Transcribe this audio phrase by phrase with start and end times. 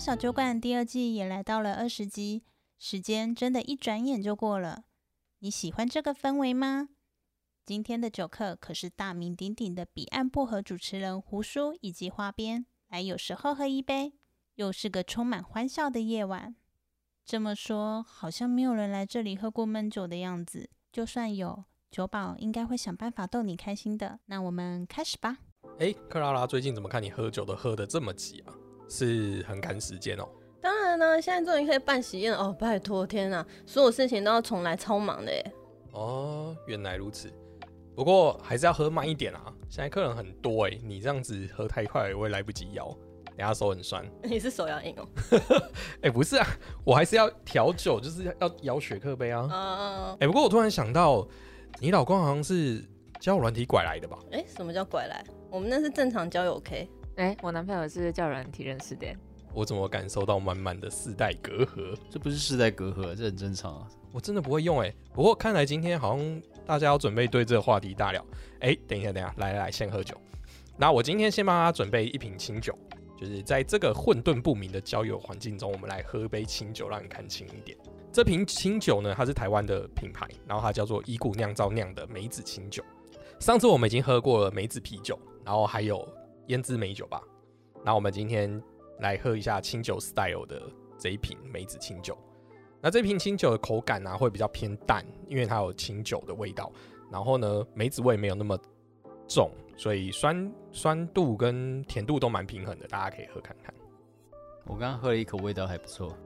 [0.00, 2.42] 小酒馆第二季也来到了二十集，
[2.78, 4.84] 时间真的一转眼就过了。
[5.40, 6.88] 你喜欢这个氛围吗？
[7.66, 14.14] 今天的酒客可是大名鼎鼎的彼岸薄荷主持人胡叔以及花边，来有时候喝一杯，
[14.54, 16.56] 又是个充满欢笑的夜晚。
[17.26, 20.70] 这么说，好像没有人来这里喝过闷酒的样子。
[20.90, 24.18] 就算有，酒保应该会想办法逗你开心的。
[24.24, 25.36] 那我们开始吧。
[25.78, 28.54] 哎，克拉拉，最近怎么看你喝酒都喝得这么急啊？
[28.90, 30.28] 是很赶时间哦。
[30.60, 32.54] 当然呢，现在终于可以办喜宴了哦！
[32.58, 35.52] 拜托，天啊，所有事情都要重来，超忙的耶。
[35.92, 37.32] 哦，原来如此。
[37.96, 42.86] 不过还是要喝慢一点啊，现在客人很多哎，你这样子喝太快，我也来不及摇，
[43.36, 44.04] 等下手很酸。
[44.22, 45.08] 你是手要硬哦？
[46.02, 46.46] 哎，不是啊，
[46.84, 49.48] 我还是要调酒，就是要摇雪克杯啊。
[49.50, 50.16] 嗯。
[50.20, 51.26] 哎，不过我突然想到，
[51.80, 52.84] 你老公好像是
[53.18, 54.18] 交友软体拐来的吧？
[54.32, 55.24] 哎，什么叫拐来？
[55.50, 56.86] 我们那是正常交友 K。
[57.20, 59.06] 哎，我男朋友是交友软体认识的。
[59.52, 61.94] 我怎么感受到满满的世代隔阂？
[62.08, 63.86] 这不是世代隔阂，这很正常啊。
[64.10, 68.24] 我真的不会用哎，不过看来今天好像大家要准备对这个话题大聊。
[68.60, 70.16] 哎，等一下，等一下，来来来，先喝酒。
[70.78, 72.74] 那我今天先帮他准备一瓶清酒，
[73.18, 77.76] 就是在这个混沌不明的交友环境中，我们来喝杯清酒，让你看清一点。
[78.10, 82.82] 这瓶清酒呢，它是台湾的品牌，然后它叫做一谷酿造酿的梅子清酒。
[83.40, 86.08] 上次我们已经喝过了梅子啤酒，然后还有
[86.50, 87.22] 胭脂美酒吧。
[87.84, 88.62] 那我们今天
[88.98, 90.60] 来喝一下清酒 style 的
[90.98, 92.18] 这一瓶梅子清酒。
[92.80, 96.72] 那这瓶清酒的口感呢，会比较偏淡，因为它有清酒的味道。
[97.10, 98.58] 然后呢，梅子味没有那么
[99.28, 103.72] 重，所以酸酸度跟甜度都蛮平衡的，大家可以喝看看。
[104.64, 106.16] 我刚刚喝了一口，味道还不错。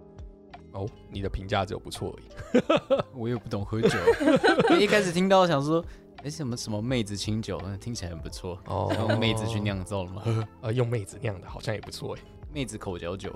[0.73, 3.05] 哦，你的评价只有不错而已。
[3.15, 3.99] 我也不懂喝酒，
[4.81, 5.85] 一开始听到想说。
[6.25, 8.91] 哎，什么什么妹子清酒，听起来很不错哦。
[9.11, 10.23] 用妹子去酿造了吗？
[10.63, 12.23] 呃，用妹子酿的，好像也不错哎。
[12.51, 13.31] 妹子口嚼酒，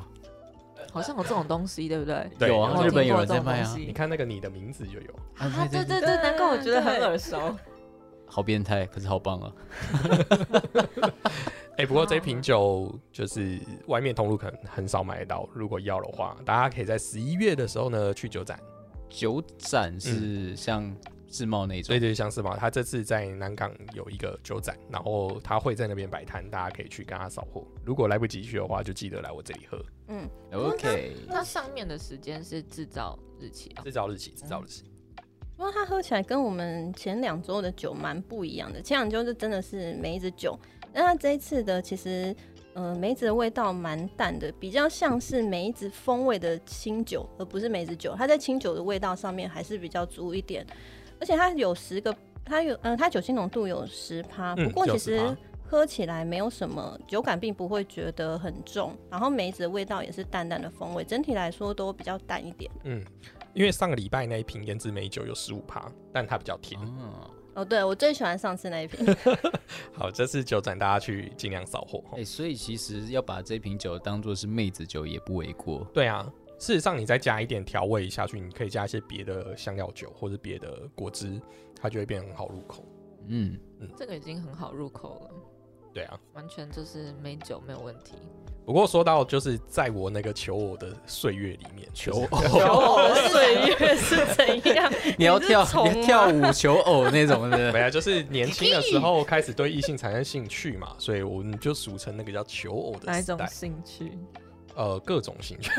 [0.90, 2.48] 好像有这种东西，对不对？
[2.48, 3.74] 有啊，日本有人在卖啊。
[3.76, 5.68] 你看那个你的名字就有啊。
[5.70, 7.54] 对对对，难怪我觉得很耳熟。
[8.24, 9.52] 好变态，可是好棒啊。
[11.76, 18.58] 哎，不过这瓶酒就是外面通路可能很少买得到，如果要的话，大家可以在十一月的时候呢去酒展。
[19.10, 20.90] 酒展是像。
[21.30, 27.66] 世贸那种，对对，像世贸，他这次在南港有一个酒展，然后他会在那边摆摊，大家可以去跟他扫货。
[27.84, 29.84] 如果来不及去的话，就记得来我这里喝。
[30.08, 31.12] 嗯，OK。
[31.28, 34.90] 它上面的时间是制造日期啊，制造日期，制造日期。
[35.56, 40.58] 不过它喝起来跟我们前两周的酒蛮不一样的，前两周就真的是梅子酒，
[40.92, 42.34] 那它这一次的其实。
[42.74, 48.14] 呃，梅子的味道蛮淡的，比较像是梅子风味的清酒，而不是梅子酒。
[48.16, 50.64] 它在清酒的味道上面还是比较足一点，
[51.20, 52.14] 而且它有十个，
[52.44, 58.96] 它有呃，它酒精浓度有十趴，不过其实喝起来没有什么酒感，并不会觉得很重。
[59.10, 62.70] 然后梅子的味道也是淡淡的风味，整体来说都比较淡一点。
[62.84, 63.04] 嗯，
[63.52, 66.80] 因为上个礼拜那一瓶胭脂梅酒有十五趴，但它比较甜。
[67.54, 69.04] 哦，对，我最喜欢上次那一瓶。
[69.92, 72.02] 好，这次酒展大家去尽量扫货。
[72.16, 75.84] 哎，所以其实要把这瓶酒当做是妹子酒也不为过。
[75.92, 76.24] 对啊，
[76.58, 81.40] 事实上你再加一点调味下去，你可以加一些别的香料酒或者别的果汁，
[81.80, 82.84] 它就会变很好入口。
[83.28, 85.30] 嗯嗯，这个已经很好入口了。
[85.94, 88.14] 对啊，完全就是没酒没有问题。
[88.66, 94.92] 不过说到就是在我那个求偶的岁月里面，求偶的岁月是怎样？
[95.18, 95.64] 你要跳
[96.02, 104.18] 跳舞求偶那种的， 没有，就是年轻的时候开始对异性产生兴趣嘛，所以我们就俗称那个叫求偶的哪一种兴趣？
[104.78, 105.72] 呃，各种兴趣。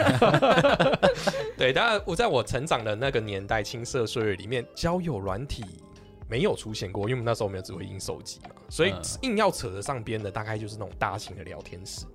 [1.58, 5.64] 对，当然我在我成长的那个年代青涩岁月里面，交友软体
[6.30, 12.06] 没有出现过，因为我们那时候没有智慧型手机嘛，所以硬要扯得上边的，大概就是那种大型的聊天室。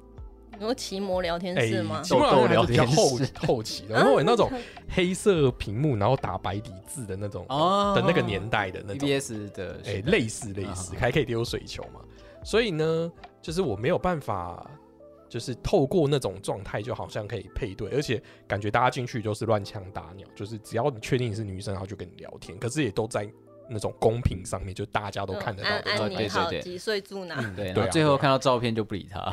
[0.57, 2.03] 你说奇摩聊天室吗？
[2.03, 4.53] 奇摩聊天室后后期的，然后那种
[4.91, 12.01] 黑色屏幕，然后打白底字的那种的那个年代的那种 BS 的，哎，类似类似，还可以丢水球嘛。
[12.45, 13.11] 所以呢，
[13.41, 14.71] 就是我没有办法
[15.35, 23.29] 就是透过那种状态，就好像可以配对，而且感觉大家进去就是乱枪打鸟，就是只要你确定你是女生，然后就跟你聊天，可是也都在
[23.69, 27.35] 那种公屏上面，就大家都看得到安的安你好，对对对几岁住哪？
[27.41, 29.29] 嗯对，然最后看到照片就不理他。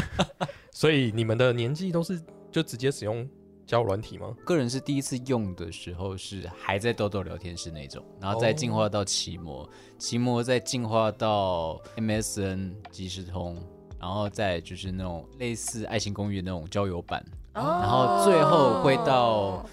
[0.70, 3.26] 所以你们的年纪都是就直接使用
[3.64, 4.36] 交友软体吗？
[4.44, 13.56] 个人是第一次用的时候是还在豆豆聊天室那种，然后再进化到奇摩，奇摩再进化到 MSN 即时通，
[14.02, 19.64] 然后再就是那种类似爱情公寓那种交友版，然然后最后会到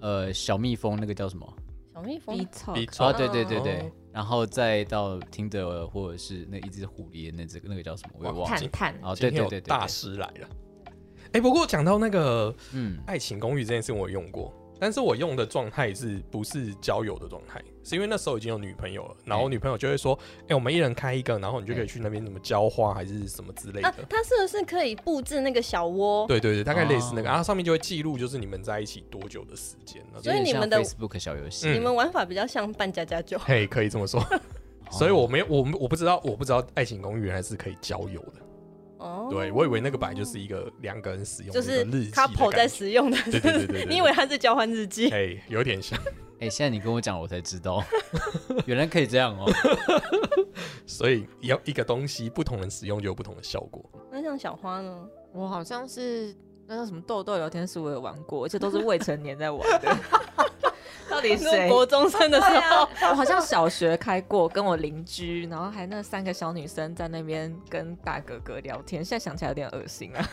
[0.00, 1.46] 呃小蜜蜂那个叫什么？
[1.94, 2.38] 小蜜蜂？
[2.38, 3.60] 逼操，比哦，对对对哦。
[3.62, 8.14] 对，然后再到听的或者是那一只狐狸的那只那个叫什么？
[8.18, 8.46] 我也忘了。
[8.46, 10.48] 探探，哦，对今天有对对对，大对师来了。
[11.34, 14.50] 哎、不过讲到那个嗯，爱情公寓这件事，我有用过，
[14.80, 17.62] 但是我用的状态是不是交友的状态？
[17.82, 23.88] 是因为那时候已经有女朋友了，然后女朋友就会说：“哎、我们一人开一个，然后你就可以去那边怎么浇花还是什么之类的。
[23.88, 26.26] 啊，它是不是可以布置那个小窝？
[26.26, 30.20] 对对对，大概类似那个，哦然后上面就会记录就是你们在一起多久的时间呢？
[30.22, 33.38] 所以你们的 Facebook 小游戏，嗯你们玩法比较像扮家家酒。
[33.38, 34.22] 嘿，可以这么说。
[34.90, 38.40] 所以我没有，我我不知道，我不知道爱情公寓原来是可以交友的。
[38.98, 45.08] 哦对我以为那个本来就是一个两个人使用的日记的 couple 在使用的，对对对对对对 你以为它是交换日记？
[45.10, 45.98] 哎，有点像。
[46.40, 47.82] 哎、现在你跟我讲，我才知道，
[48.64, 49.50] 原来可以这样哦。
[50.86, 53.84] 所以要一个东西不同人使用就有不同的效果。
[54.12, 55.04] 那像小花呢？
[55.32, 56.32] 我好像是
[56.66, 59.96] 那个什么豆豆聊天室，我有玩过，而且都是未成年在玩的。
[61.08, 61.68] 到底你 说谁？
[61.68, 70.28] 国中生的时候， 我好像小学开过，跟我邻居，然后还那三个小女生在那边跟大哥哥聊天，现在想起来有点恶心啊。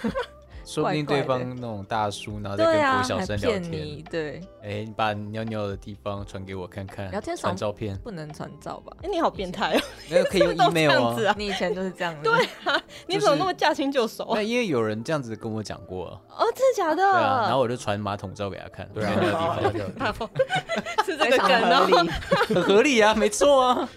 [0.65, 4.03] 说不定对方那种大叔，然后在对啊，跟国小还生聊天。
[4.09, 8.91] 对，哎、你把尿尿的地方传给我看看，聊天传照片，不能传照吧？
[9.03, 9.81] 哎，你好变态哦！
[10.09, 11.29] 那个可以用 都这 email 啊。
[11.29, 11.35] 啊？
[11.37, 14.41] 你以前就是这样子，对啊，你怎么那么驾轻就熟啊那？
[14.41, 16.95] 因为有人这样子跟我讲过啊，哦，真的假的？
[16.95, 21.85] 对啊，然后我就传马桶照给他看，对啊，尿尿的地方对啊对啊是这个梗哦。
[21.85, 22.09] 合理。
[22.55, 23.87] 很合理啊，没错啊。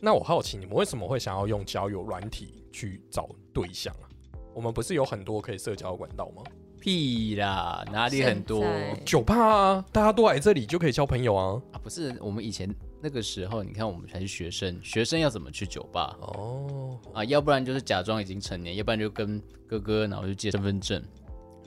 [0.00, 4.06] 那我好奇你们为什么会想要用交友软体去找对象啊？
[4.54, 6.42] 我们不是有很多可以社交的管道吗？
[6.80, 8.64] 屁啦，哪里很多
[9.04, 11.62] 酒吧啊，大家都来这里就可以交朋友啊。
[11.70, 11.78] 啊？
[11.82, 12.68] 不是，我们以前
[13.00, 17.24] 那个时候，你看我们还是学生，学生要怎么去酒吧哦，啊？
[17.24, 21.00] 要不然就是假装已经成年，要不然就跟哥哥然后就借身份证，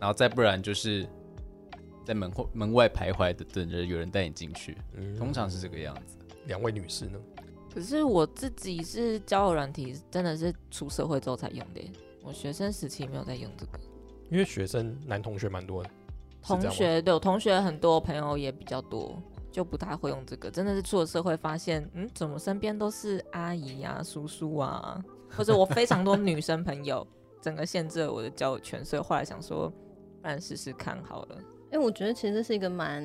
[0.01, 1.07] 然后再不然就是
[2.03, 6.17] 在门后门外徘徊的等着有人带你进去，嗯通常是这个样子。
[6.47, 7.17] 两位女士呢？
[7.73, 11.89] 可是我自己是交友软体，真的是出社会之后才用的耶。
[12.25, 13.79] 我学生时期没有在用这个。
[14.31, 15.89] 因为学生男同学蛮多的，
[16.41, 20.49] 同学对我同学很多，朋友也比较多，就不太会用这个。
[20.49, 27.05] 真的是出了社会发现，嗯，怎么身边都是阿姨啊、叔叔啊，或者我非常多女生朋友，
[27.39, 28.83] 整个限制了我的交友圈。
[28.83, 31.37] 所以后来想说，不然试试看好了。
[31.71, 33.03] 哎，我觉得其实这是一个蛮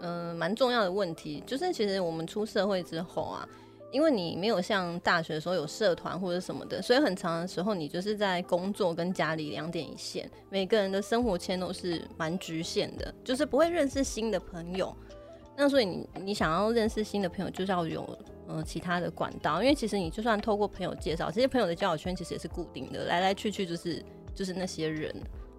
[0.00, 3.48] 嗯蛮重要的问题，就是其实我们出社会之后啊，
[3.90, 14.94] 因为你没有像大学的时候有社团或者什么的，所以很长的时候你就是在工作跟家里两点一线，每个人的生活圈都是蛮局限的，就是不会认识新的朋友。
[15.56, 24.04] 那所以你你想要认识新的朋友，就是要有呃其他的管道，因为其实你就算透过朋友介绍，这些朋友的交友圈其实也是固定的，来来去去就是
[24.34, 25.14] 就是那些人。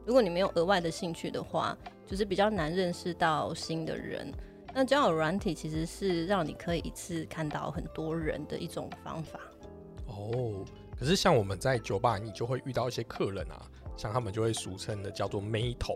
[0.06, 1.78] 如果你没有额外的兴趣的话，
[2.08, 4.32] 就是比较难认识到新的人。
[4.74, 9.40] 那交友软体其实是让你可以一次看到很多人的一种方法。
[10.08, 10.66] 哦，
[10.98, 13.62] 可是像我们在酒吧，你就会遇到一些客人啊，
[13.96, 15.96] 像他们就会俗称的叫做妹头，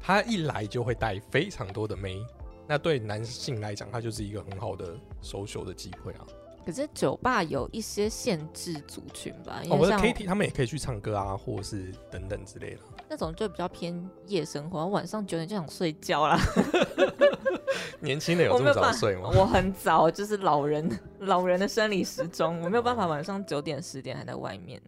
[0.00, 2.20] 他一来就会带非常多的妹，
[2.66, 6.26] 那对男性来讲，他就是一个很好的 social 的机会啊。
[6.66, 12.80] 可是酒吧有一些限制族群吧，因哦，不是为像 K T，他们也可以去唱歌啊，或者是等等之类的。
[13.08, 16.38] 那种就比较偏夜生活，晚上九点就想睡觉啦。
[18.00, 19.30] 年轻的有这么早睡吗？
[19.34, 24.80] 我很早，就是老人老人的生理时钟，我没有办法晚上九点十点还在外面。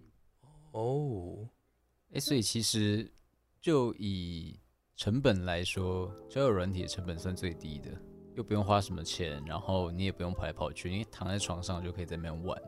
[0.72, 1.38] 哦，
[2.14, 3.10] 哎、所以其实
[3.60, 4.58] 就以
[4.96, 7.90] 成本来说，交友软体的成本算最低的，
[8.34, 12.60] 又不用花什么钱，然后你也不用跑来跑去，你躺在床上就可以在那边玩。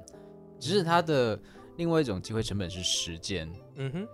[0.58, 1.40] 只是它的
[1.76, 4.08] 另外一种机会成本是时间，嗯哼，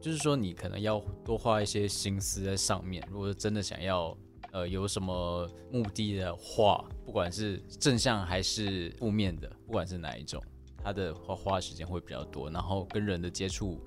[0.00, 3.06] 就是说你可能要多花一些心思在上面。
[3.10, 4.16] 如果真的想要
[4.56, 10.42] 呃有什么目的的话，不管是正向还是负面的，不管是哪一种，
[10.82, 13.78] 它的花花的时间会比较多，然后跟人的接触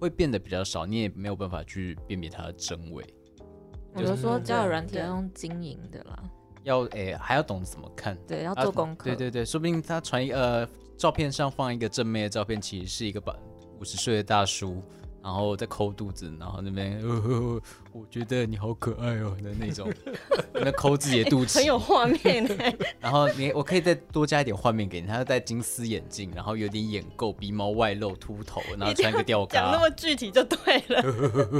[0.00, 3.04] 会变得比较少，你也没有办法去辨别它的真伪。
[3.94, 6.20] 我就说嗯交友软体要用经营的啦，
[6.64, 9.04] 要诶、还要懂得怎么看，对，要啊做功课。
[9.04, 13.32] 对对对，说不定他传一呃照片上放一个正面的照片，其实是一个把
[13.78, 14.82] 五十岁的大叔，
[15.22, 17.60] 然后在抠肚子，然后那边、呃、
[17.92, 19.92] 我觉得你好可爱哦的那种，
[20.54, 22.74] 那抠自己的肚脐，很有画面哎。
[22.98, 30.58] 然后你我可以再多加一点画面给你，他戴金丝眼镜，然后有点眼垢，鼻毛外露，秃头，然后穿一个吊讲那嘎，么具体就对
[30.88, 31.02] 了，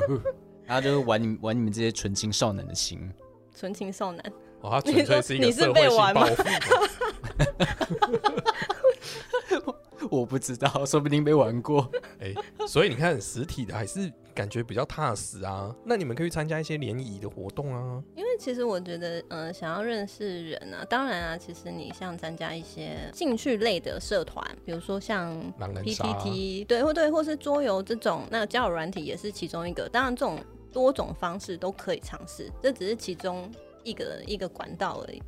[0.64, 3.10] 然后就是玩你们玩你们这些纯情少男的心。
[3.54, 4.32] 纯情少男。
[4.62, 6.26] 哦，他纯粹是一个你是社会性被玩吗。
[10.10, 11.90] 我不知道，说不定没玩过。
[12.20, 12.34] 哎、
[12.66, 15.74] 所以你看实体的还是感觉比较踏实啊。
[15.84, 18.02] 那你们可以参加一些联谊的活动啊。
[18.14, 29.88] 因为其实我觉得，呃，想要认识人啊，当然啊，其实你像参加一些兴趣类的社团，比如说像狼人杀啊 PTT，对，或对，或是桌游这种，那交友软体也是其中一个。
[29.88, 30.38] 当然，这种
[30.72, 33.50] 多种方式都可以尝试，这只是其中
[33.82, 35.22] 一个一个管道而已。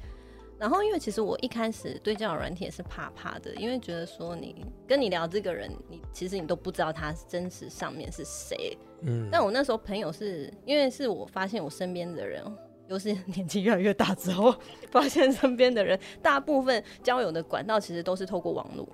[0.63, 12.41] 然后，因为其实我一开始对交友软体也是怕怕的，因为觉得说你跟你聊这个人，你其实你都不知道他真实上面是谁，嗯，但我那时候朋友是因为是我发现我身边的人，
[12.87, 14.55] 尤是年纪越来越大之后，
[14.89, 18.89] 发现身边的人大部分交友的管道其实都是透过网络。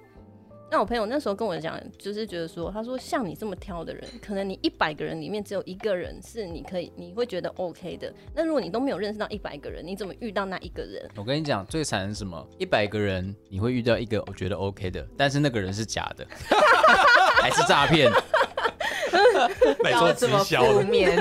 [0.70, 8.12] 那我朋友那时候跟我讲，就是觉得说，他说像你这么挑的人，可能你一百个人里面只有一个人是你可以，你会觉得 OK 的。
[8.34, 11.10] 那如果你都没有认识到一百个人，你怎么遇到那一个人？
[11.16, 12.46] 我跟你讲，最惨是什么？
[12.58, 16.26] 一百个人你会遇到一个我觉得 OK 的，但是那个人是假的，
[17.40, 18.10] 还是诈骗，
[19.84, 21.16] 来做直搞这么销的，负面，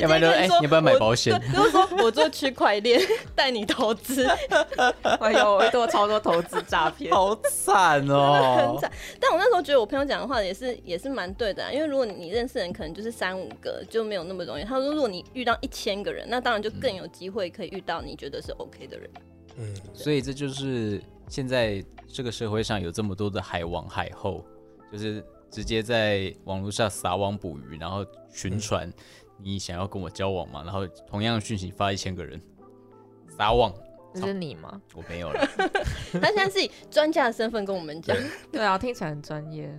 [0.00, 1.40] 要不然就哎你要不要买保险？
[1.54, 3.00] 就是说我做区块链，
[3.34, 4.26] 带你投资，
[5.20, 7.12] 哎呦，我会做超多投资诈骗。
[7.12, 8.78] 好惨哦很哦！
[8.80, 8.90] 惨。
[9.20, 14.64] 但我那时候觉得我朋友讲的话也是也是蛮对的、啊，因为如果你认识的人可能就是三五个，就没有那么容易。
[14.64, 19.10] 他说，如果你遇到一千个人，那当然就更有机会可以遇到你觉得是 OK 的人。
[19.56, 24.44] 嗯，所以这就是现在这个社会上有这么多的海王海后，
[24.92, 28.92] 就是直接在网络上撒网捕鱼，然后群传
[29.38, 30.64] 你想要跟我交往嘛？
[30.64, 32.42] 然后同样的讯息发一千个人，
[33.38, 33.72] 撒网
[34.12, 34.82] 这是你吗？
[34.96, 35.48] 我没有了。
[36.20, 38.16] 他现在是以专家的身份跟我们讲，
[38.50, 39.72] 对 啊，听起来很专业。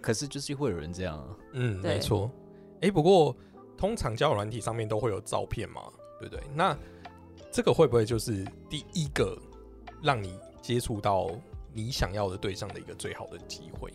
[0.00, 1.36] 可是就是会有人这样啊。
[1.52, 2.30] 嗯，没错。
[2.80, 3.36] 哎、不过
[3.76, 5.82] 通常交友软体上面都会有照片嘛，
[6.18, 6.42] 对不对？
[6.54, 6.74] 那
[7.52, 9.38] 这个会不会就是第一个
[10.02, 11.30] 让你接触到
[11.74, 13.92] 你想要的对象的一个最好的机会？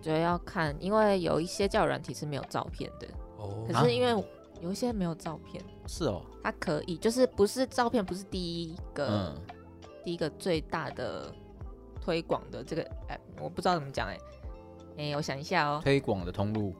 [0.00, 4.24] 我觉得要看，因为有一些交友软体是没有照片的，哦可是因为
[4.62, 9.36] 有一些没有照片，是哦，它可以，就是不是照片，不是第一个、嗯，
[10.02, 11.30] 第一个最大的
[12.00, 14.16] 推广的这个 app，我不知道怎么讲哎、
[14.96, 16.74] 哎、我想一下哦，推广的通路，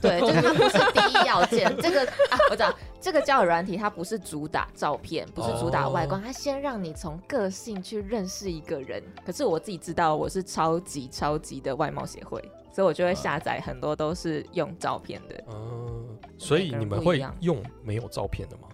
[0.00, 1.72] 对，就是它不是第一要件。
[1.76, 9.00] 这个啊，我知道，这个交友软体它不是主打照片，不是主打外观，它先让你从个性去认识一个人。
[9.24, 12.42] 可是我自己知道我是超级超级的外貌协会，
[12.74, 15.44] 所以我就会下载很多都是用照片的。
[15.52, 18.68] 嗯，所以你们会用没有照片的吗？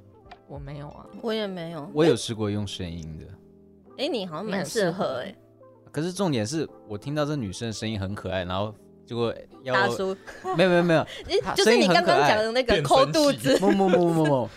[0.49, 1.89] 我没有啊，我也没有。
[1.93, 3.27] 我有试过用声音的，
[3.99, 5.35] 哎、你好像蛮适合哎、
[5.93, 10.17] 可是重点是我听到这女生的声音很可爱，然后结果要大叔，
[10.57, 11.07] 没有没有 没有，
[11.55, 14.49] 就是你刚刚讲的那个变抠肚子，不不不不不，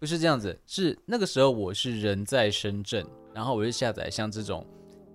[0.00, 4.64] 不是这样子，是那个时候我是人在深圳，然后我就下载像这种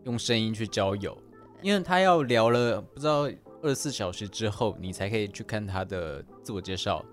[0.05, 1.17] 用声音去交友，
[1.61, 3.29] 因为他要聊了不知道
[3.65, 7.03] 二十四小时之后，你才可以去看他的自我介绍，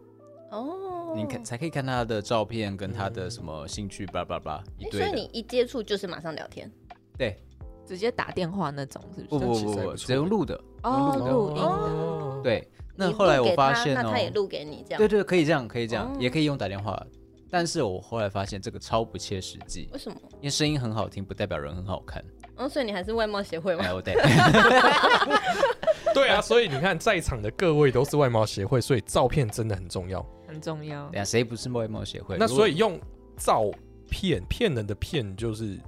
[0.50, 5.06] 哦，你看才可以看他的照片跟他的什么兴趣，叭叭叭一堆的。
[5.06, 6.70] 所以你一接触就是马上聊天，
[7.16, 7.42] 对，
[7.86, 9.64] 直接打电话那种，是不是？
[9.64, 10.60] 不不不只用录的。
[10.82, 11.62] 哦，录音的。
[11.62, 17.02] 哦，对，那后来我发现哦那他，也录给你这样，对对，可以这样，可以这样，哦也可以用打电话。
[17.50, 20.20] 但是我后来发现这个超不切实际，为什么？
[20.34, 22.22] 因为声音很好听，不代表人很好看。
[22.56, 23.84] 哦，所以你还是外貌协会吗？
[23.84, 24.14] 哎，我对，
[26.14, 30.24] 对啊，所以你看在场的各位都是外貌协会，所以照片真的很重要。
[30.46, 32.36] 很重要对啊谁不是外貌协会？
[32.38, 33.00] 那所以用
[33.38, 33.70] 照
[34.10, 35.78] 片骗人的骗就是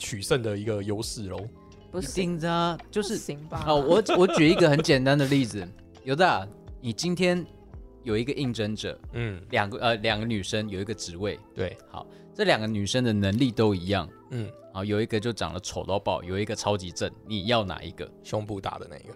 [0.00, 1.38] 取胜的一个优势喽。
[1.38, 3.64] 一不行定的啊，就是行吧？
[3.68, 5.64] 哦，我我举一个很简单的例子，
[6.02, 6.44] 有的啊，
[6.80, 7.46] 你今天
[8.02, 18.10] 有一个应征者，嗯，两个呃两个女生有一个职位，对，好，这两个女生的能力都一样，嗯，好，有一个就长得丑到爆，有一个超级正，你要哪一个？
[18.24, 19.14] 胸部大的那个。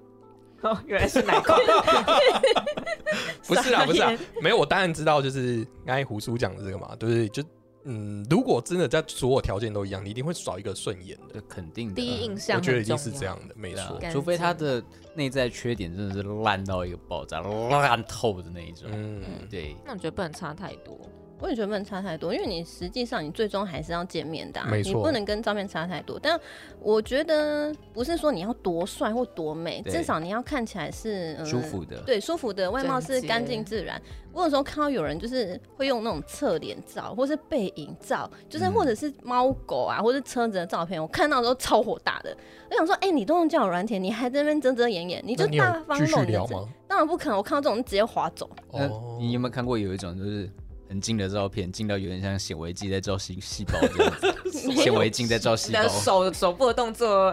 [0.69, 1.57] 哦，原来是奶块。
[3.45, 7.29] 不是啊，不是啦眼，没有，我当然知道，就是刚才胡叔讲的这个嘛，对不对？
[7.29, 7.43] 就
[7.87, 11.35] 嗯，如果真的在所有条件都一样，你一定会少一个顺眼的。
[11.35, 13.99] 这肯定的，第一印象我觉得一定是这样的，没错。
[14.13, 14.81] 除非他的
[15.17, 18.89] 内在缺点真的是烂到一个爆炸，烂透的那一种。
[18.93, 20.97] 嗯，对，那我觉得不能差太多。
[21.41, 26.19] 我也觉得不能差太多，因为你实际上你最终还是要见面的啊、没错你不能跟照片差太多。
[26.21, 26.39] 但
[26.81, 32.01] 我觉得不是说你要多帅或多美，至少你要看起来是、呃、舒服的。
[32.03, 34.01] 对，舒服的外貌是干净自然。
[34.33, 42.37] 我有时候看到有人就是会用那种侧脸照，或是背影照，就是嗯或者是猫狗啊，或是车子的照片，我看到都超火大的。
[42.71, 46.69] 我想说，哎、你都用交友软体，你还在那边遮遮掩掩，你就大方继续露你的自聊吗？
[46.87, 48.49] 当然不可能，我看到这种直接划走。
[48.73, 50.49] 那哦，你有没有看过有一种就是
[50.89, 54.15] 很近的照片，近到有点像显微镜在照细细胞这样
[54.51, 55.87] 子， 显微镜在照细胞。
[55.89, 57.33] 手手部的动作，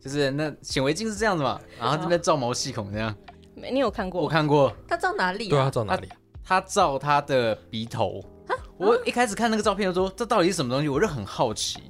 [0.00, 3.14] 就是那显微镜是这样子嘛，然后这边照毛细孔这样，
[3.54, 4.22] 没，你有看过？
[4.22, 5.70] 我看过，他照哪里对啊，啊？
[5.70, 6.16] 照哪里啊？
[6.42, 8.24] 他照他的鼻头。
[8.78, 11.82] 我一开始看那个照片，就说这到底是什么东西，我就很好奇，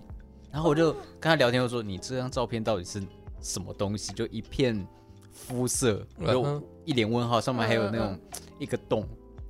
[0.50, 0.90] 然后我就
[1.20, 3.00] 跟他聊天，我说你这张照片到底是
[3.40, 4.10] 什么东西？
[4.14, 4.84] 就一片
[5.30, 6.62] 肤色，我就嗯哼。
[6.86, 8.20] 一脸问号，上面还有那嗯种
[8.58, 9.06] 一个洞，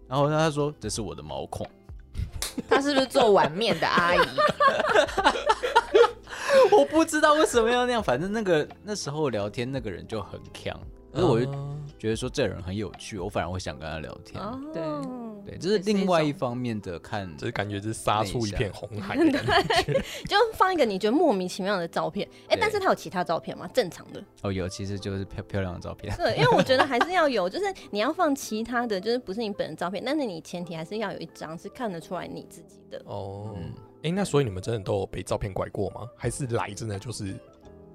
[0.09, 1.67] 然后他说这是我的毛孔，
[2.69, 4.19] 他是不是做碗面的阿姨？
[6.73, 10.79] 我不知道为什么要那样，反正那个那时候聊天那个人就很强，
[11.12, 14.41] 可是我就哦觉得说这人很有趣，我反而会想跟他聊天。
[14.41, 19.95] 哦，对对，这是另外一方面的看，就是感觉是杀出一片红海的感觉。
[20.29, 23.69] 就放一个你觉得莫名其妙的照片，哎、对但是他有其他照片吗？
[23.73, 26.15] 正常的，哦有，其实就是漂漂亮的照片。
[26.17, 33.03] 对，因为我觉得还是要有，就是你要放其他的，就是不是你本人照片，但是你前提还是要有一张是看得出来你自己的。
[33.07, 33.73] 哦，嗯
[34.03, 36.09] 哎、那所以你们真的都有被照片拐过吗？
[36.17, 37.35] 还是来真的就是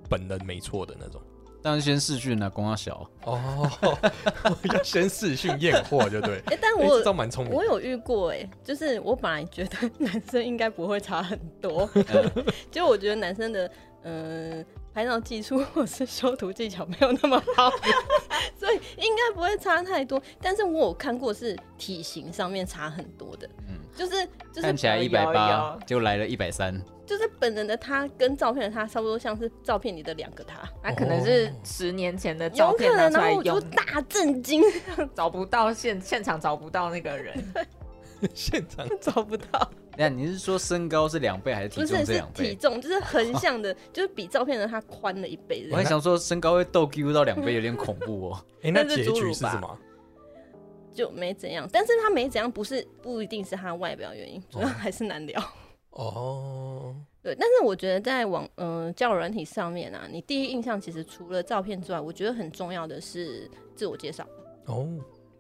[0.10, 1.22] 本人没错的那种？
[1.64, 3.72] 当然先试训啊，光要小，哦，
[4.74, 6.38] 要先试训验货，就对。
[6.48, 7.54] 哎、 但哎、我这蛮聪明。
[7.54, 11.90] 我有遇过、哎，就是我本来觉得男生应该不会差很多，
[12.70, 13.72] 就我觉得男生的
[14.04, 17.72] 嗯、呃拍照技术或是修图技巧没有那么好，
[18.60, 20.22] 所以应该不会差太多。
[20.40, 23.80] 但是我有看过是体型上面差很多的，嗯。
[23.96, 34.64] 就是就是看起来一百八有，就来了一百三，就是本人的他跟照片的他差不多像是照片里的两个他，那可能是哦十年前的照片拿，出来然后我就用，大震惊，
[35.14, 37.36] 找不到现现场找不到那个人，
[38.34, 42.24] 现场 找不到，那你是说身高是两倍还是体重不是是？
[42.34, 45.68] 体重，就是横向的，就是比照片的他宽了一倍。
[45.70, 48.46] 我还想说身高会逗 Q 到两倍，有点恐怖哦。
[48.62, 49.78] 哎、那那结局是什么？
[50.94, 55.44] 就没怎样，但是他没怎样，不是不一定是他外表原因，主要哦还是难聊。
[55.90, 64.28] 哦，对，但是我觉得在网嗯、呃、交友软体上面啊，你第一印象其实除了照片之外，我觉得很重要的是自我介绍。
[64.66, 64.88] 哦，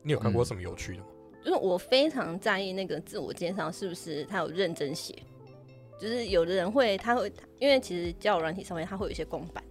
[0.01, 1.07] 你有看过嗯什么有趣的吗？
[1.43, 5.13] 就是我非常在意那个自我介绍是不是他有认真写，
[5.99, 9.61] 就是有的人会他会，因为其实交友软体上面他会有一些公版，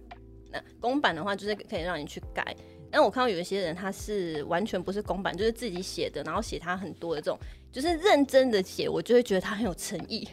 [0.51, 2.55] 那公版的话就是可以让你去改。
[2.91, 7.39] 但我看到有一些人他是完全不是公版，就是自己写的，然后写他很多的这种，
[7.71, 10.29] 就是认真的写，我就会觉得他很有诚意。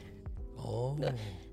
[0.56, 1.10] 哦，对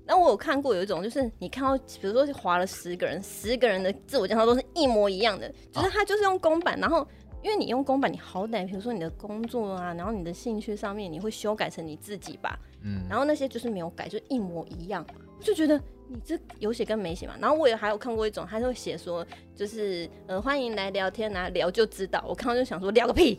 [0.08, 7.06] 那我有看过有一种，就是你看到，比如说划了十个人，十个人的自我介绍都是一模一样的，就是他就是用公版，然后
[7.42, 15.06] 因为你用公版，你好歹比如说你的工作啊，然后你的兴趣上面，你会修改成你自己吧，嗯，然后那些就是没有改，就一模一样，
[15.38, 17.34] 我就觉得你这有写跟没写嘛。
[17.38, 22.24] 然后我也还有看过一种，他就会写说，就是呃欢迎来聊天啊，聊就知道。
[22.26, 23.38] 我看到就想说聊个屁，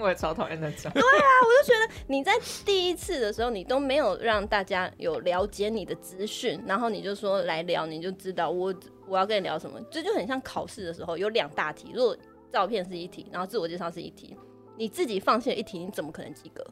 [0.00, 0.90] 我也超讨厌那种。
[0.92, 2.32] 对啊，我就觉得你在
[2.64, 8.74] 第一次的时候，你都没有让大家有了解你的资讯，然后你就说来聊，你就知道我
[9.06, 12.16] 我要跟你聊什么，这就很像考试的时候有两大题，如果
[12.50, 14.36] 照片是一题，然后自我介绍是一题，
[14.76, 16.66] 你自己放弃了一题，你怎么可能及格？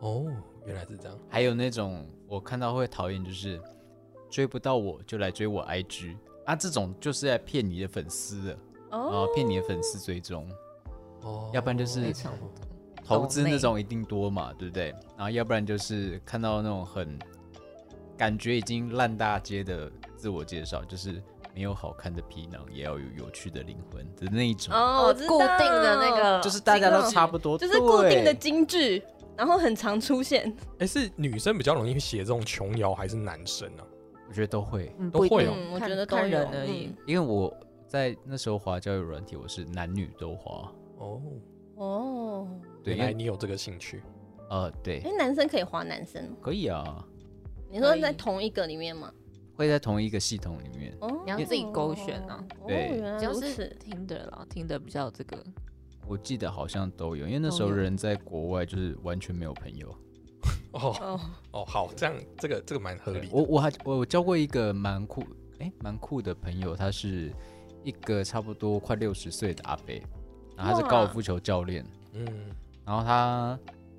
[0.00, 0.26] 哦，
[0.66, 1.18] 原来是这样。
[1.28, 3.60] 还有那种我看到会讨厌，就是
[4.28, 8.58] 追不到我就来追我 IG 啊，这种就是在骗你的粉丝的
[8.90, 10.48] 哦啊，骗你的粉丝追踪，
[11.24, 12.12] 哦，要不然就是
[13.04, 14.94] 投资那种一定多嘛，对不对？
[15.16, 17.18] 然后要不然就是看到那种很
[18.16, 21.22] 感觉已经烂大街的自我介绍，就是
[21.54, 25.28] 没有好看的皮囊，也要有有趣的灵魂的那一种，哦，我知道。
[25.28, 28.34] 固定的那个就是大家都差不多，就是固定的对。
[28.34, 29.02] 金句，
[29.36, 30.50] 然后很常出现。
[30.78, 33.84] 哎、是女生比较容易写这种琼瑶，还是男生啊？
[34.28, 35.52] 我觉得都会，都会哦。
[35.54, 36.22] 嗯，我觉得都有。
[36.22, 36.86] 看人而已。
[36.86, 36.96] 嗯。
[37.06, 37.54] 因为我
[37.86, 40.72] 在那时候滑交友软体，我是男女都滑，
[41.04, 41.22] 哦，
[41.76, 44.02] 哦，对，原来你有这个兴趣。
[44.50, 47.04] 呃对哎，，男生可以划男生，可以啊，
[47.70, 49.12] 你说在同一个里面吗？
[49.56, 50.94] 会在同一个系统里面。
[51.00, 53.76] 哦，你要自己勾选啊哦，对原来就是如此。
[53.80, 55.42] 听的啦，听的比较有这个。
[56.06, 59.88] 我记得好像都有，因为那时候人在国外，就是完全没有朋友。
[60.72, 61.20] 哦哦，
[61.52, 63.28] 哦，好，这样这个这个蛮合理。
[63.32, 65.24] 我我还我我交过一个蛮酷，
[65.60, 67.32] 哎、蛮酷的朋友，他是
[67.82, 69.94] 一个差不多快六十岁的阿伯，
[70.56, 72.26] 然后他是高尔夫球教练，嗯，
[72.84, 73.58] 然后他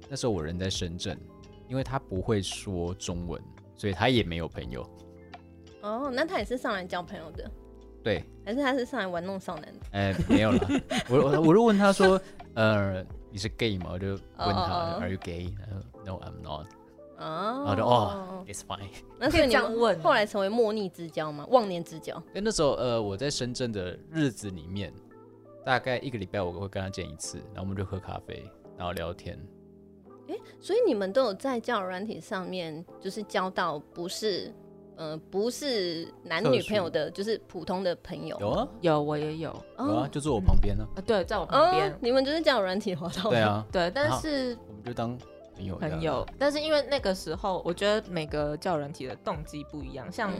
[0.10, 1.18] 那时候我人在深圳，
[1.68, 3.41] 因为他不会说中文，
[3.76, 4.88] 所以他也没有朋友。
[5.82, 7.52] 哦，那他也是上来交朋友的，
[8.04, 9.80] 对，还是他是上来玩弄少男的？
[9.91, 10.68] 哎、没有了。
[11.10, 12.20] 我我我就问他说，
[12.56, 13.91] 呃，你是 gay 吗？
[13.94, 15.54] 我就问他、Are you gay？
[15.60, 16.68] 他说 No, I'm not.
[17.18, 18.89] 哦，然后就哦，It's fine。
[19.20, 21.46] 那所以你问后来成为莫逆之交吗？
[21.50, 22.15] 忘年之交？
[22.15, 24.91] 因为那时候呃我在深圳的日子里面，
[25.65, 28.45] 大概一个礼拜我会跟他见一次，然后我们就喝咖啡，
[28.78, 29.38] 然后聊天。
[30.60, 34.54] 所以你们都有在交友软体上面，就是交到不是，
[34.95, 38.38] 呃，不是男女朋友的，就是普通的朋友。
[38.39, 43.30] 有啊有我也有哦，有啊，就坐我旁边呢、啊，对，在我旁边哦，，你们就是交友软体滑到。
[43.30, 43.39] 对。
[43.39, 45.17] 啊， 对，但是我们就当
[45.56, 45.75] 朋友。
[45.78, 50.12] 朋友，但是因为那个时候，我觉得每个交友软体的动机不一样。
[50.12, 50.34] 像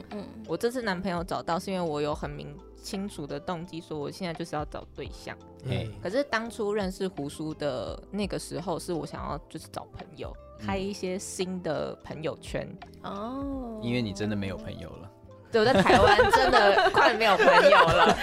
[0.48, 2.56] 我这次男朋友找到，是因为我有很明
[2.86, 5.36] 清楚的动机，说我现在就是要找对象。
[5.64, 12.68] 嗯可是当初认识胡叔的那个时候，是我想要就是找朋友，开一些新的朋友圈。
[13.02, 15.12] 哦，因为你真的没有朋友了。
[15.52, 18.16] 对，我在台湾真的 快没有朋友了，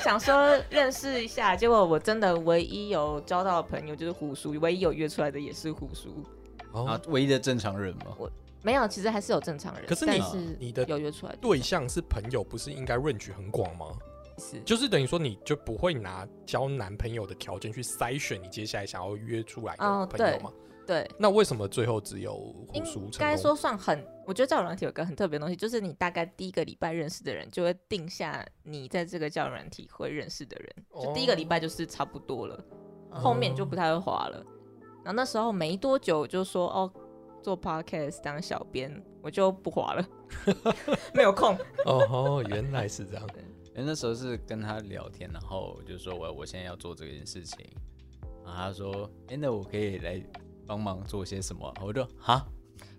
[0.00, 6.08] 想说认识一下，结果我真的唯一有交到的朋友就是胡叔，唯一有约出来的也是胡叔。
[6.72, 8.16] 啊哦，，唯一的正常人嘛。
[8.62, 13.86] 没有，其实还是有正常人，可是你是你的有约出来的对象是朋友，不是应该 range 很广吗？
[14.38, 20.50] 是就是等于说，你就不会拿交男朋友的条件去筛选你接下来想要约出来的哦朋友吗？
[20.86, 22.82] 对，那为什么最后只有胡应？
[23.18, 32.64] 该说算很，我觉得交友软体有个很特别的东西，就是你大概第一个礼拜认识的人，就会定下你在这个交友软体会认识的人，就第一个礼拜就是差不多了，
[33.10, 34.42] 哦后面就不太会滑了。
[35.04, 36.92] 然后那时候没多久，就说哦，
[37.42, 40.08] 做 podcast 当小编，我就不滑了，
[41.12, 41.54] 没有空。
[41.84, 43.26] 哦哦，原来是这样。
[43.74, 47.66] 因为那时候是跟他聊天，然后就说我我现在要做这件事情，
[48.44, 50.22] 然后他说，哎、那我可以来
[50.66, 51.82] 帮忙做些什么啊？
[51.82, 52.46] 我就哈，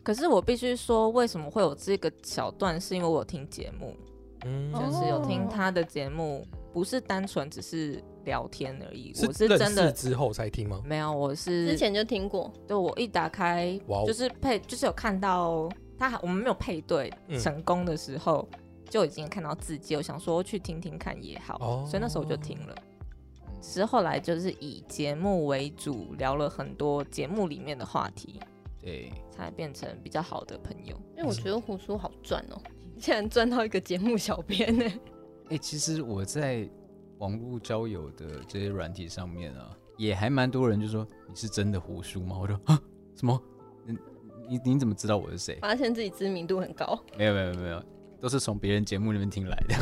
[0.04, 3.96] 可是我必须说，为什么会有这个小段，是因为我有听节目，
[4.46, 10.82] 嗯，就是有听哦他的节目，不是单纯只是聊天而已，我是是真的认识之后才听吗？
[10.86, 12.52] 没有，我是之前就听过。
[12.68, 18.48] 对我一打开就是配，就是有看到他还我们没有配对嗯成功的时候，
[18.90, 22.76] 就已经看到字迹，我想说去听听看也好，哦所以那时候我就听了。
[23.62, 28.40] 其实后来就是以节目为主，聊了很多节目里面的话题，
[28.82, 30.94] 对，才变成比较好的朋友。
[31.16, 32.62] 因为我觉得胡叔好赚哦，
[33.00, 34.86] 竟然赚到一个节目小编呢。
[35.50, 36.68] 哎、其实我在
[37.24, 42.38] 网络交友的这些软体上面啊，也还蛮多人就说你是真的胡叔吗？
[42.38, 42.78] 我说啊，
[43.16, 43.42] 什么？
[43.86, 43.98] 你
[44.50, 45.58] 你你怎么知道我是谁？
[45.62, 47.82] 发现自己知名度很高，没有没有没有，
[48.20, 49.76] 都是从别人节目里面听来的。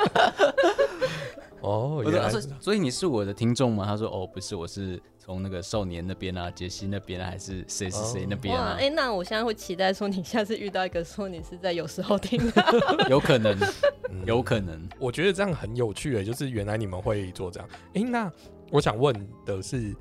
[1.61, 3.85] 哦，我说啊所以原来是这样所以你是我的听众吗？
[3.85, 8.57] 他说哦，不是，我是从那个少年那边啊，杰西那边啊，还是谁谁谁那边！
[8.57, 8.75] 啊？
[8.79, 12.63] 哎、那我现在会期待说，你下次遇到一个说你是在有时候听的，
[13.09, 13.57] 有可能，
[14.09, 14.89] 嗯有可能。
[14.99, 17.69] 我觉得这样很有趣诶，就是原来你们会做这样。
[17.93, 18.31] 诶，那
[18.71, 19.95] 我想问的是，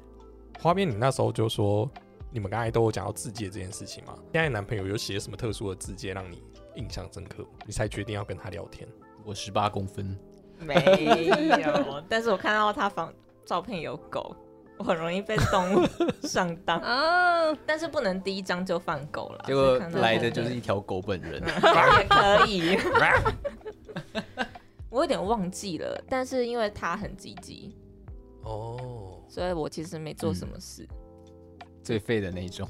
[0.60, 1.90] 花边，你那时候就说
[2.32, 4.14] 你们刚才都有讲到字界这件事情吗？
[4.32, 6.42] 现在男朋友有写什么特殊的字界让你
[6.76, 8.88] 印象深刻，你才决定要跟他聊天？
[9.24, 10.16] 我十八公分，
[10.64, 10.74] 没
[11.62, 13.12] 有，但是我看到他房
[13.44, 14.36] 照片有狗，
[14.76, 15.86] 我很容易被动物
[16.22, 19.44] 上当，啊，但是不能第一张就放狗了。
[19.46, 21.42] 结果来的就是一条狗本人。
[21.42, 22.78] 也可以。
[24.90, 27.76] 我有点忘记了，但是因为他很积极，
[28.42, 30.86] 哦，所以我其实没做什么事。
[31.82, 32.68] 最废的那一种。